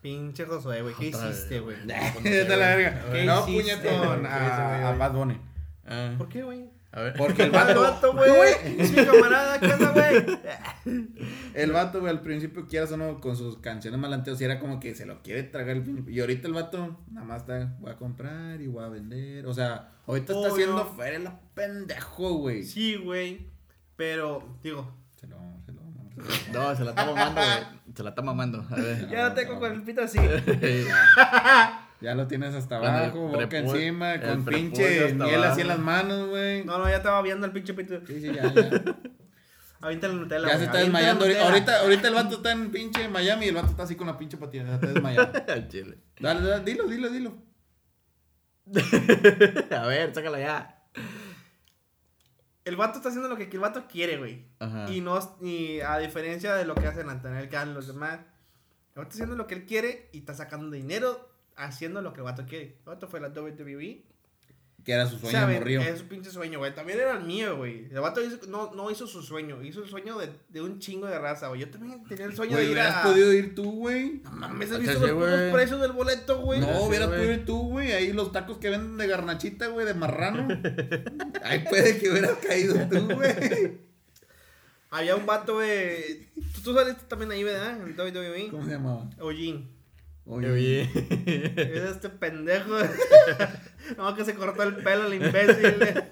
[0.00, 1.76] Pinche Josué, güey, ¿qué hiciste, güey?
[1.86, 3.12] Vete a la verga.
[3.12, 4.26] ¿Qué No, puñetón.
[4.26, 5.38] A, a Bad Bunny.
[5.86, 6.14] Ah.
[6.16, 6.70] ¿Por qué, güey?
[6.92, 7.14] A ver.
[7.16, 7.80] Porque el el vato.
[7.82, 8.30] vato, güey.
[8.78, 10.38] Es mi camarada, ¿qué onda, güey?
[11.54, 14.80] El vato, güey, al principio, quieras o no, con sus canciones malanteos, y era como
[14.80, 16.04] que se lo quiere tragar el fin.
[16.08, 19.46] Y ahorita el vato, nada más está, voy a comprar y voy a vender.
[19.46, 22.64] O sea, ahorita está haciendo feria la pendejo, güey.
[22.64, 23.48] Sí, güey.
[23.96, 25.36] Pero, digo, Se lo,
[25.66, 25.80] se lo,
[26.14, 26.16] se
[26.52, 27.80] lo- No, se la está mamando, güey.
[27.94, 28.66] Se la está mamando.
[28.70, 29.08] A ver.
[29.10, 30.18] ya no tengo con el pito así.
[32.00, 36.64] Ya lo tienes hasta abajo, boca encima, con pinche miel así en las manos, güey.
[36.64, 38.00] No, no, ya estaba viendo el pinche pito.
[38.06, 38.70] Sí, sí, ya, ya.
[39.82, 40.46] Avienta la Nutella.
[40.46, 41.24] Ya se está avienta desmayando.
[41.24, 44.06] Ahorita, ahorita, ahorita el vato está en pinche Miami y el vato está así con
[44.06, 44.64] la pinche patilla.
[44.64, 45.32] Ya está desmayado.
[45.48, 45.98] Al chile.
[46.18, 47.34] Dale, dale, dilo, dilo, dilo.
[49.76, 50.84] A ver, sácala ya.
[52.64, 54.48] El vato está haciendo lo que el vato quiere, güey.
[54.58, 54.90] Ajá.
[54.90, 58.20] Y no, y a diferencia de lo que hacen Antonio que hacen los demás,
[58.94, 61.30] el vato está haciendo lo que él quiere y está sacando dinero
[61.64, 62.64] haciendo lo que el vato quiere.
[62.78, 64.04] El vato fue a la WWE.
[64.84, 65.58] Que era su sueño ¿saben?
[65.58, 65.82] morrió.
[65.82, 66.74] Es su pinche sueño, güey.
[66.74, 67.84] También era el mío, güey.
[67.90, 71.06] El vato hizo- no, no hizo su sueño, hizo el sueño de, de un chingo
[71.06, 71.60] de raza, güey.
[71.60, 73.02] Yo también tenía el sueño de ir hubieras a...
[73.02, 74.22] podido ir tú, güey.
[74.24, 76.60] No mames, ¿has visto los precios del boleto, güey?
[76.60, 77.92] No, hubieras podido ir tú, güey.
[77.92, 80.48] Ahí los tacos que venden de garnachita, güey, de marrano.
[81.44, 83.80] Ahí puede que hubieras caído tú, güey.
[84.88, 86.26] Había un vato, güey.
[86.54, 87.76] Tú, tú saliste también ahí, ¿verdad?
[87.82, 88.48] En WWE.
[88.50, 89.10] ¿Cómo se llamaba?
[89.20, 89.68] Ojin.
[90.30, 90.82] Oye.
[91.26, 92.78] Es este pendejo.
[93.96, 95.82] no, que se cortó el pelo, el imbécil.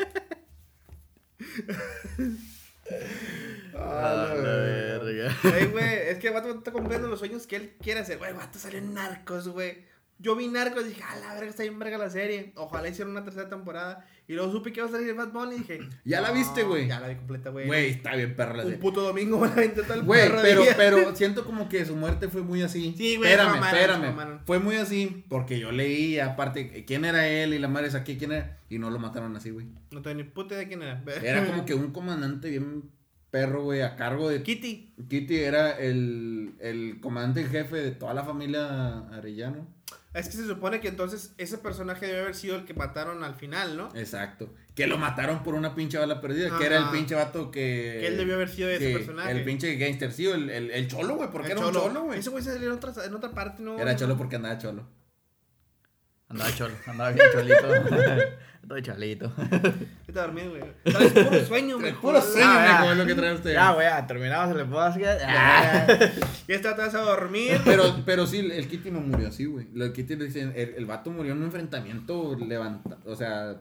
[3.79, 5.37] A la verga.
[5.55, 8.19] Ey, güey, es que el vato está cumpliendo los sueños que él quiere hacer.
[8.19, 9.87] Güey, el vato salió en Narcos, güey.
[10.21, 12.53] Yo vi Narcos y dije, a la verga, está bien verga la serie.
[12.57, 14.05] Ojalá hicieran una tercera temporada.
[14.27, 16.65] Y luego supe que iba a salir Bad Bunny y dije, ¿Ya la "No, viste,
[16.65, 16.89] güey?
[16.89, 17.67] Ya la vi completa, güey.
[17.67, 18.79] Güey, está bien perra la Un serie.
[18.83, 22.63] puto domingo aventé todo el Güey, pero, pero siento como que su muerte fue muy
[22.63, 22.95] así.
[22.99, 24.41] Sí, güey, Espérame, mamaron, espérame.
[24.45, 28.19] Fue muy así porque yo leí, aparte, quién era él y la madre es aquí,
[28.19, 28.59] quién era.
[28.69, 29.67] Y no lo mataron así, güey.
[29.93, 31.03] No tengo ni puta idea de quién era.
[31.23, 32.91] Era como que un comandante bien
[33.31, 34.43] perro, güey, a cargo de.
[34.43, 34.95] Kitty.
[35.09, 39.78] Kitty era el, el comandante en jefe de toda la familia Arellano.
[40.15, 43.35] Es que se supone que entonces ese personaje debe haber sido el que mataron al
[43.35, 43.91] final, ¿no?
[43.95, 44.53] Exacto.
[44.75, 46.57] Que lo mataron por una pinche bala perdida.
[46.57, 47.99] Que era el pinche vato que.
[48.01, 49.31] Que él debió haber sido ese personaje.
[49.31, 51.31] El pinche gangster, sí, el, el, el cholo, güey.
[51.31, 52.21] Porque El era un cholo, güey.
[52.21, 53.79] Ese güey se salió en otra, en otra parte, ¿no?
[53.79, 54.89] Era cholo porque andaba cholo.
[56.29, 57.69] Andaba cholo, andaba bien cholito.
[58.69, 59.33] Andaba cholito.
[60.07, 60.63] Está dormido, güey.
[60.85, 61.93] Traes puro sueño, güey.
[61.95, 62.93] Puro sueño, Ah, ya.
[62.93, 63.53] es lo que trae usted.
[63.55, 65.21] Ya, güey, ya, terminamos el podcast.
[66.47, 67.61] Y esta te vas a dormir.
[67.65, 69.67] Pero, pero sí, el Kitty no murió así, güey.
[69.75, 73.57] El Kitty le dicen, el, el vato murió en un enfrentamiento levanta, o sea,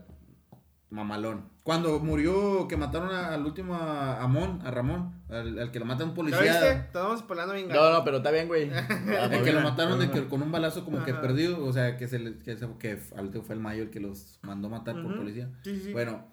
[0.89, 1.49] mamalón.
[1.63, 5.79] Cuando murió, que mataron a- al último a, a Mon, a Ramón, al, al que
[5.79, 6.41] lo mata un ¿Ya policía.
[6.41, 6.71] viste?
[6.71, 8.69] Estábamos spoilando bien No, no, pero está bien, güey.
[9.31, 12.07] El que lo mataron de que, con un balazo como que perdido, o sea, que
[12.07, 15.01] se le, que, se- que al último fue el mayo el que los mandó matar
[15.01, 15.49] por policía.
[15.63, 15.91] Sí, sí, sí.
[15.93, 16.25] Bueno,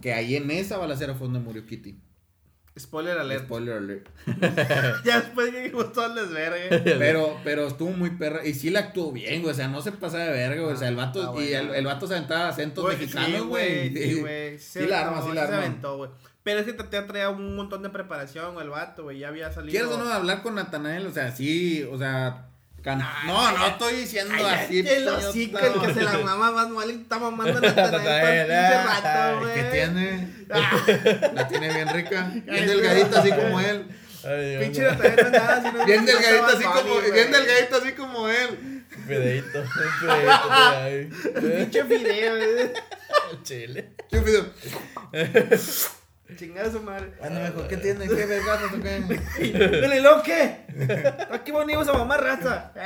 [0.00, 2.00] que ahí en esa balacera fue donde murió Kitty.
[2.78, 3.44] Spoiler alert.
[3.44, 4.08] Spoiler alert.
[5.04, 6.78] ya después que dijimos todo el desvergue.
[6.98, 8.44] Pero, pero estuvo muy perra.
[8.46, 9.52] Y sí la actuó bien, güey.
[9.52, 10.74] O sea, no se pasaba de verga, güey.
[10.74, 13.38] O sea, el vato, Ah, y el, el vato se aventaba acentos Güey, mexicanos, sí,
[13.46, 13.92] güey.
[13.96, 14.58] Sí, güey.
[14.58, 15.66] Sí la arma, sí la se arma.
[15.66, 16.10] aventó, güey.
[16.42, 19.18] Pero es que te, te traía un montón de preparación, güey, el vato, güey.
[19.18, 19.70] Ya había salido.
[19.72, 21.06] ¿Quieres o no hablar con Natanael?
[21.06, 22.47] O sea, sí, o sea.
[22.88, 24.78] Can- Ay, no, no ay, estoy diciendo Ay, así.
[24.80, 25.66] el puño, hocico, no.
[25.66, 28.54] el que se la mama más mal y está mamando a Natanael todo el pinche
[28.54, 29.54] Natanael, rato, güey.
[29.54, 30.38] ¿Qué tiene?
[30.50, 30.82] Ah,
[31.34, 32.30] La tiene bien rica.
[32.32, 33.86] Bien Ay, delgadita, así como él.
[34.60, 37.30] Pinche Natanael no es nada, sino Bien que delgadita, estaba así como, bien güey.
[37.32, 38.84] delgadita, así como él.
[39.06, 41.10] Por ahí.
[41.58, 42.70] Pinche fideo, güey.
[43.42, 43.90] Chile.
[44.10, 44.46] Yo pido,
[46.36, 47.12] Chingada su madre.
[47.20, 48.06] bueno, mejor, ¿qué tiene?
[48.06, 49.00] ¿Qué vergazo qué?
[49.80, 50.56] Dile, ¿lo qué?
[51.30, 52.72] Aquí venimos a mamar raza.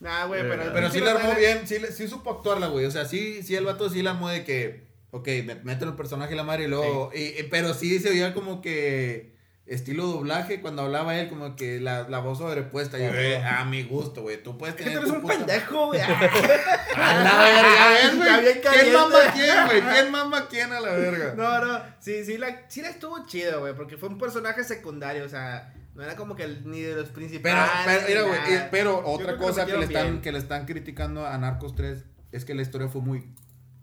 [0.00, 0.72] Nah, güey, pero.
[0.72, 2.86] Pero sí la armó bien, sí, sí supo actuarla, güey.
[2.86, 5.96] O sea, sí, sí el vato sí la armó de que, ok, me meten el
[5.96, 9.34] personaje y la madre y luego, y- y- pero sí se oía como que
[9.68, 12.98] estilo doblaje cuando hablaba él, como que la, la voz sobrepuesta.
[12.98, 14.42] Yo, eh, a mi gusto, güey.
[14.42, 15.00] Tú puedes Es que tener.
[15.04, 16.00] tú eres un pendejo, güey.
[16.96, 18.60] A la verga, ¿ves, güey?
[18.60, 19.82] ¿Quién mama quién, güey?
[19.82, 21.34] ¿Quién mama quién a la verga?
[21.36, 25.24] No, no, sí, sí la, sí la estuvo chido, güey, porque fue un personaje secundario,
[25.24, 27.70] o sea, no era como que ni de los Pero, principales.
[28.06, 30.20] pero, mira, ni güey, pero otra que cosa que le, están, bien.
[30.22, 33.24] que le están criticando a Narcos 3 es que la historia fue muy,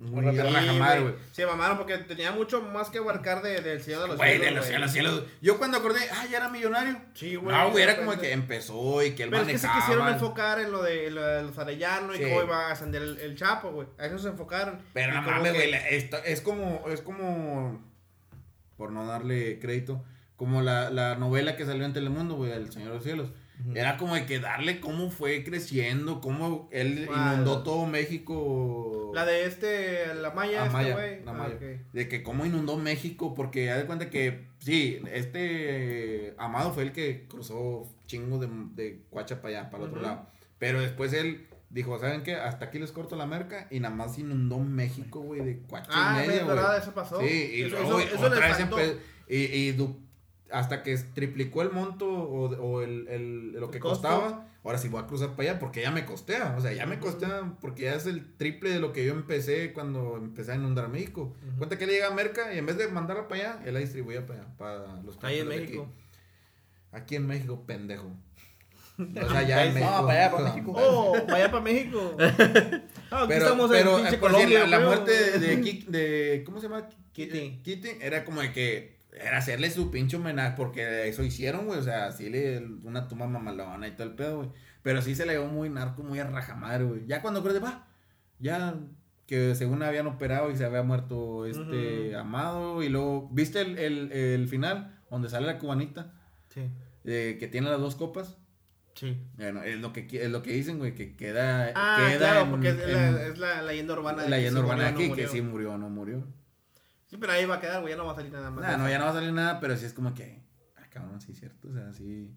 [0.06, 1.14] muy rajamar, güey.
[1.32, 4.38] Sí, mamaron porque tenía mucho más que abarcar de- del Señor de los Güey, de
[4.40, 4.70] Cielos, los güey.
[4.92, 5.24] cielos, cielos.
[5.42, 6.98] Yo cuando acordé, ah, ya era millonario.
[7.14, 7.56] Sí, güey.
[7.56, 9.86] No, güey, era de como que empezó y que él Pero es que se manejaba.
[9.94, 12.24] quisieron enfocar en lo de, en lo de los arellanos Sí.
[12.24, 13.88] y cómo iba a ascender el, el Chapo, güey.
[13.98, 14.80] A eso se enfocaron.
[14.94, 15.74] Pero no mames, güey,
[16.26, 17.82] es como, es como,
[18.78, 20.04] por no darle crédito,
[20.36, 23.30] como la, la novela que salió en Telemundo, güey, El Señor de los Cielos.
[23.74, 29.12] Era como de que darle cómo fue creciendo, cómo él inundó todo México.
[29.14, 31.24] La de este, la Maya, este, güey.
[31.24, 31.58] la Ah, Maya.
[31.94, 36.92] De que cómo inundó México, porque haz de cuenta que, sí, este Amado fue el
[36.92, 40.28] que cruzó chingos de, de Cuacha para allá, para el otro lado.
[40.60, 42.36] Pero después él dijo, ¿saben qué?
[42.36, 46.22] Hasta aquí les corto la merca y nada más inundó México, güey, de Cuacha Ah,
[46.24, 47.20] y media, verdad, eso pasó.
[47.20, 48.98] Sí, y eso, luego, eso, otra vez
[49.28, 49.72] y, y
[50.58, 55.02] hasta que triplicó el monto o, o el, el- lo que costaba, ahora sí voy
[55.02, 56.56] a cruzar para allá porque ya me costea.
[56.58, 59.74] O sea, ya me costea porque ya es el triple de lo que yo empecé
[59.74, 61.34] cuando empecé a inundar México.
[61.58, 63.80] Cuenta que le llega a Merca y en vez de mandarla para allá, él la
[63.82, 65.88] distribuía para allá, para los Ahí en México.
[66.92, 67.04] Aquí.
[67.04, 68.12] Aquí en México, pendejo.
[68.98, 70.06] O sea, ya en No, México.
[70.08, 70.74] para allá, para México.
[70.78, 72.18] Oh, vaya para México.
[73.12, 74.58] Ah, aquí Pero, estamos pero en eh, pinche por Colombia.
[74.60, 76.88] decir, la, muerte de, de, de- ¿Cómo se llama?
[77.14, 77.38] Kitty.
[77.38, 78.95] Eh, Kitty era como de que.
[79.20, 80.54] Era hacerle su pinche homenaje.
[80.58, 81.80] Porque eso hicieron, güey.
[81.80, 82.60] O sea, sí le.
[82.84, 84.50] Una tumba mamalona y todo el pedo, güey.
[84.84, 87.06] Pero sí se le dio muy narco, muy a rajamadre, güey.
[87.08, 87.88] Ya cuando creo de va.
[88.40, 88.76] Ya.
[89.28, 92.84] Que según habían operado y se había muerto este amado.
[92.84, 93.30] Y luego.
[93.32, 95.00] ¿Viste el, el, el final?
[95.10, 96.14] Donde sale la cubanita.
[96.50, 96.62] Sí,
[97.06, 98.38] eh, que tiene las dos copas.
[98.94, 99.18] sí.
[99.38, 100.94] Bueno, es lo que, es lo que dicen, güey.
[100.94, 101.72] Que queda.
[101.76, 104.24] Ah, queda claro, en- porque es, en- la, es la leyenda urbana.
[104.24, 106.24] de la que leyenda urbana de murió, aquí, no que sí murió o no murió.
[107.16, 108.62] Sí, pero ahí va a quedar, güey, ya no va a salir nada más.
[108.62, 110.44] Nah, no, ya no va a salir nada, pero sí es como que.
[110.76, 111.70] Ah, cabrón, sí, cierto.
[111.70, 112.36] O sea, sí.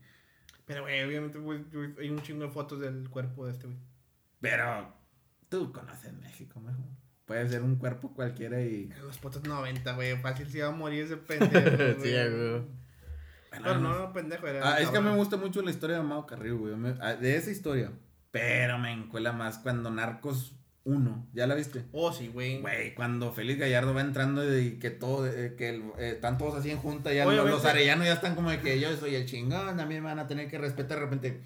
[0.67, 1.65] Pero, güey, obviamente, güey,
[1.99, 3.79] hay un chingo de fotos del cuerpo de este, güey.
[4.41, 4.95] Pero.
[5.49, 6.85] Tú conoces México, mejor.
[7.25, 8.89] Puede ser un cuerpo cualquiera y.
[9.03, 11.95] Los fotos 90, güey, fácil se iba a morir ese pendejo, güey.
[12.01, 12.63] Sí, güey.
[13.51, 14.75] Pero no, no, pendejo, era.
[14.75, 16.77] Ah, es que me gusta mucho la historia de Amado Carrillo, güey.
[16.77, 17.91] Me- ah, De esa historia.
[18.31, 20.55] Pero me encuela más cuando Narcos
[20.89, 21.27] 1.
[21.35, 21.85] ¿Ya la viste?
[21.93, 22.61] Oh, sí, güey.
[22.61, 26.55] Güey, cuando Félix Gallardo va entrando y que todo, eh, que el- eh, están todos
[26.57, 27.51] así en junta, ya Obviamente.
[27.57, 30.19] los, arellanos ya están como de que yo soy el chingón, a mí me van
[30.19, 31.41] a tener que respetar de repente.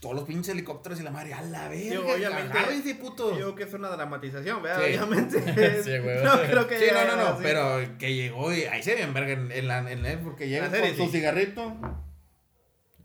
[0.00, 2.94] Todos los pinches helicópteros y la madre, a la verga, Sí, obviamente.
[2.96, 3.38] putos.
[3.38, 4.82] Yo que es una dramatización, ¿verdad?
[4.84, 4.86] Sí.
[4.98, 5.40] Obviamente.
[5.82, 6.22] Sí, güey.
[6.22, 7.42] No creo que Sí, no, no, no, así.
[7.42, 10.68] pero que llegó y ahí se ve en verga en, la, en la- porque llega
[10.68, 11.08] con su sí.
[11.12, 11.62] cigarrito.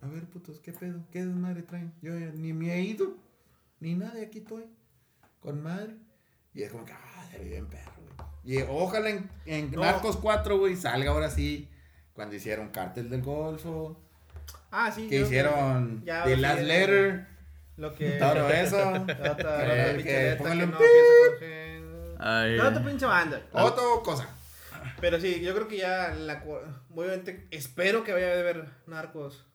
[0.01, 0.99] A ver, putos, ¿qué pedo?
[1.11, 1.93] ¿Qué desmadre traen?
[2.01, 3.15] Yo ni me he ido,
[3.79, 4.63] ni nada, aquí estoy,
[5.39, 5.95] con madre.
[6.53, 8.57] Y es como que, ah, se ve bien perro, güey.
[8.57, 9.81] Y ojalá en, en No.
[9.81, 11.69] Narcos 4, güey, salga ahora sí,
[12.13, 13.99] cuando hicieron Cártel del Golfo,
[14.71, 15.07] Ah, sí.
[15.07, 16.61] que hicieron ya, The Last.
[16.61, 17.27] Letter,
[17.77, 18.11] Lo que.
[18.11, 19.05] todo eso.
[19.05, 19.13] Que-
[22.57, 23.41] no pinche banda.
[23.53, 24.27] Otra cosa.
[25.01, 26.43] Pero sí, yo creo que ya la
[26.93, 29.45] obviamente espero que vaya a haber Narcos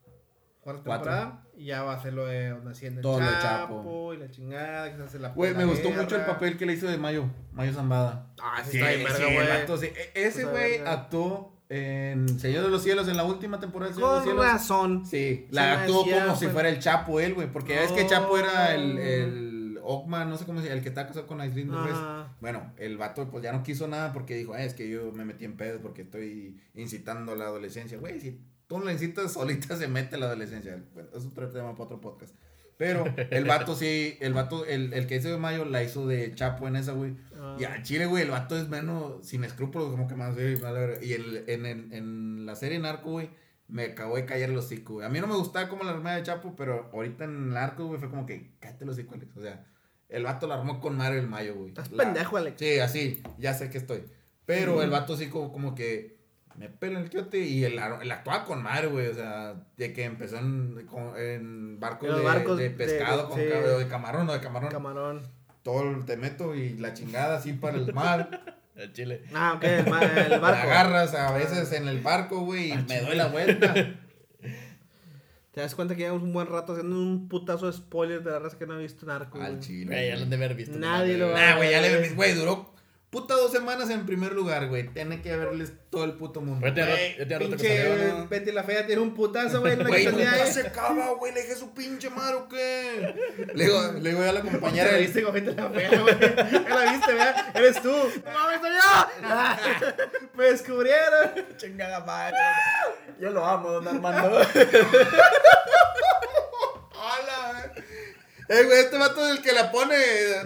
[0.61, 1.11] cuarta Cuatro.
[1.12, 4.15] temporada y ya va a ser lo de donde asciende el Todo Chapo, Chapo.
[4.15, 6.03] y la chingada, que se hace la Güey, me gustó guerra.
[6.03, 8.27] mucho el papel que le hizo de Mayo, Mayo Zambada.
[8.43, 9.79] Ah, ese Sí, está bien sí, el güey.
[9.79, 9.87] sí.
[9.87, 14.11] E- Ese güey actuó en Señor de los Cielos, en la última temporada de Señor
[14.11, 14.53] de los Con Cielos.
[14.53, 15.07] razón.
[15.07, 16.53] Sí, la actuó como si pues.
[16.53, 17.51] fuera el Chapo él, güey.
[17.51, 20.89] Porque es que Chapo era el, el Ockman, no sé cómo se llama, el que
[20.89, 21.73] está casado con Aislinn.
[21.75, 22.35] Ajá.
[22.41, 25.25] Bueno, el vato pues ya no quiso nada porque dijo, "Ah, es que yo me
[25.25, 27.99] metí en pedos porque estoy incitando a la adolescencia.
[27.99, 28.41] Güey, si
[28.81, 30.83] tú la incitas solita se mete la adolescencia.
[30.95, 32.35] Bueno, es otro tema para otro podcast.
[32.77, 36.35] Pero el vato sí, el vato, el, el que hizo de Mayo la hizo de
[36.35, 37.14] Chapo en esa, güey.
[37.39, 37.57] Ah.
[37.59, 40.99] Y a Chile, güey, el vato es menos, sin escrúpulos, como que más, güey, verga.
[41.05, 43.31] Y el, en, en la serie Narco, güey,
[43.68, 45.07] me acabó de callar el hocico, güey.
[45.07, 48.01] A mí no me gustaba como la armada de Chapo, pero ahorita en Narco, güey,
[48.01, 49.37] fue como que, cállate los hocico, Alex.
[49.37, 49.64] O sea,
[50.09, 51.68] el vato la armó con Mario el Mayo, güey.
[51.68, 52.57] Estás La- pendejo, Alex.
[52.59, 54.03] Sí, así, ya sé que estoy.
[54.47, 56.14] Pero el vato sí como, como que
[56.57, 59.09] me pela el quiote y el, el actuaba con Mario, güey.
[59.09, 63.39] O sea, de que empezó en, con- en barcos, de, barcos de de- pescado, con
[63.39, 63.45] sí.
[63.45, 64.71] de camarón, no, de camarón.
[64.71, 65.23] Camarón.
[65.63, 68.55] Todo el- te meto y la chingada así para el mar.
[68.77, 69.23] El chile.
[69.33, 70.63] Ah, ok, el, ma- el La barco.
[70.69, 73.73] agarras a veces en el barco, güey, y me doy la vuelta.
[75.53, 78.41] Te das cuenta que llevamos un buen rato haciendo un putazo de spoiler de la
[78.41, 79.41] raza que no ha visto Narco.
[79.41, 79.61] Al güey.
[79.61, 79.87] chile.
[79.87, 80.77] Güey, ya lo han de haber visto.
[80.77, 82.74] Nadie lo va Nah, güey, ya le güey, duró
[83.15, 84.89] puta dos semanas en primer lugar, güey.
[84.89, 86.59] Tiene que verles todo el puto mundo.
[86.61, 88.27] Güey, ya Güey, rato que pinche salió, ¿no?
[88.29, 89.75] Betty la Fea tiene un putazo, güey.
[89.75, 90.67] en la Güey, que nunca salía, se eh.
[90.67, 91.33] acaba, güey.
[91.33, 93.15] Le dejé su pinche madre, ¿o qué?
[93.55, 94.91] Le digo, le digo a la compañera.
[94.91, 96.19] La viste con Betty la Fea, güey.
[96.69, 97.57] La viste, ¿verdad?
[97.57, 97.93] Eres tú.
[97.93, 98.83] ¡No mames, soy yo!
[100.35, 101.31] Me descubrieron.
[101.57, 102.37] Chingada madre.
[103.21, 104.41] Yo lo amo, don Armando.
[106.91, 107.73] ¡Hola!
[108.49, 109.97] Eh, güey, este vato es el que la pone,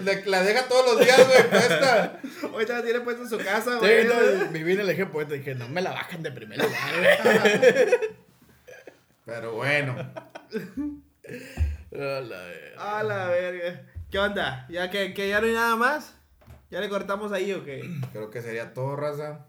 [0.02, 2.20] le- la deja todos los días, güey, puesta.
[2.52, 4.06] Ahorita la tiene puesta en su casa, Sí, güey.
[4.06, 6.98] no, viví en el eje poeta y dije, no me la bajan de primer lugar,
[6.98, 7.88] güey.
[9.24, 9.96] Pero bueno.
[11.90, 12.74] Hola, eh.
[12.78, 13.82] A la verga.
[14.10, 14.66] ¿Qué onda?
[14.70, 16.14] ¿Ya que, que ya no hay nada más?
[16.70, 17.82] ¿Ya le cortamos ahí o qué?
[18.12, 19.46] Creo que sería todo, raza.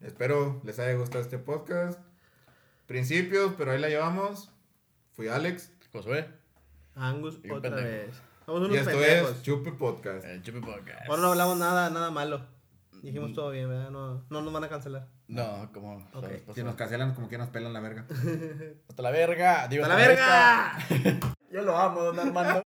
[0.00, 1.98] Espero les haya gustado este podcast.
[2.86, 4.50] Principios, pero ahí la llevamos.
[5.12, 5.70] Fui Alex.
[5.92, 6.28] Josué,
[6.94, 7.88] Angus, Y otra pendejo.
[8.06, 8.22] vez.
[8.46, 9.30] Somos Y esto pendejos.
[9.30, 10.24] es Chupe Podcast.
[10.26, 11.08] el Chupi Podcast.
[11.08, 12.40] Ahora no hablamos nada, nada malo.
[13.02, 13.90] Dijimos todo bien, ¿verdad?
[13.90, 15.06] No, no nos van a cancelar.
[15.28, 16.06] No, como.
[16.54, 18.06] Si nos cancelan, como que nos pelan la verga.
[18.88, 19.68] Hasta la verga.
[19.68, 20.78] Digo, ¡Hasta la verga!
[21.50, 22.62] Yo lo amo, don Armando.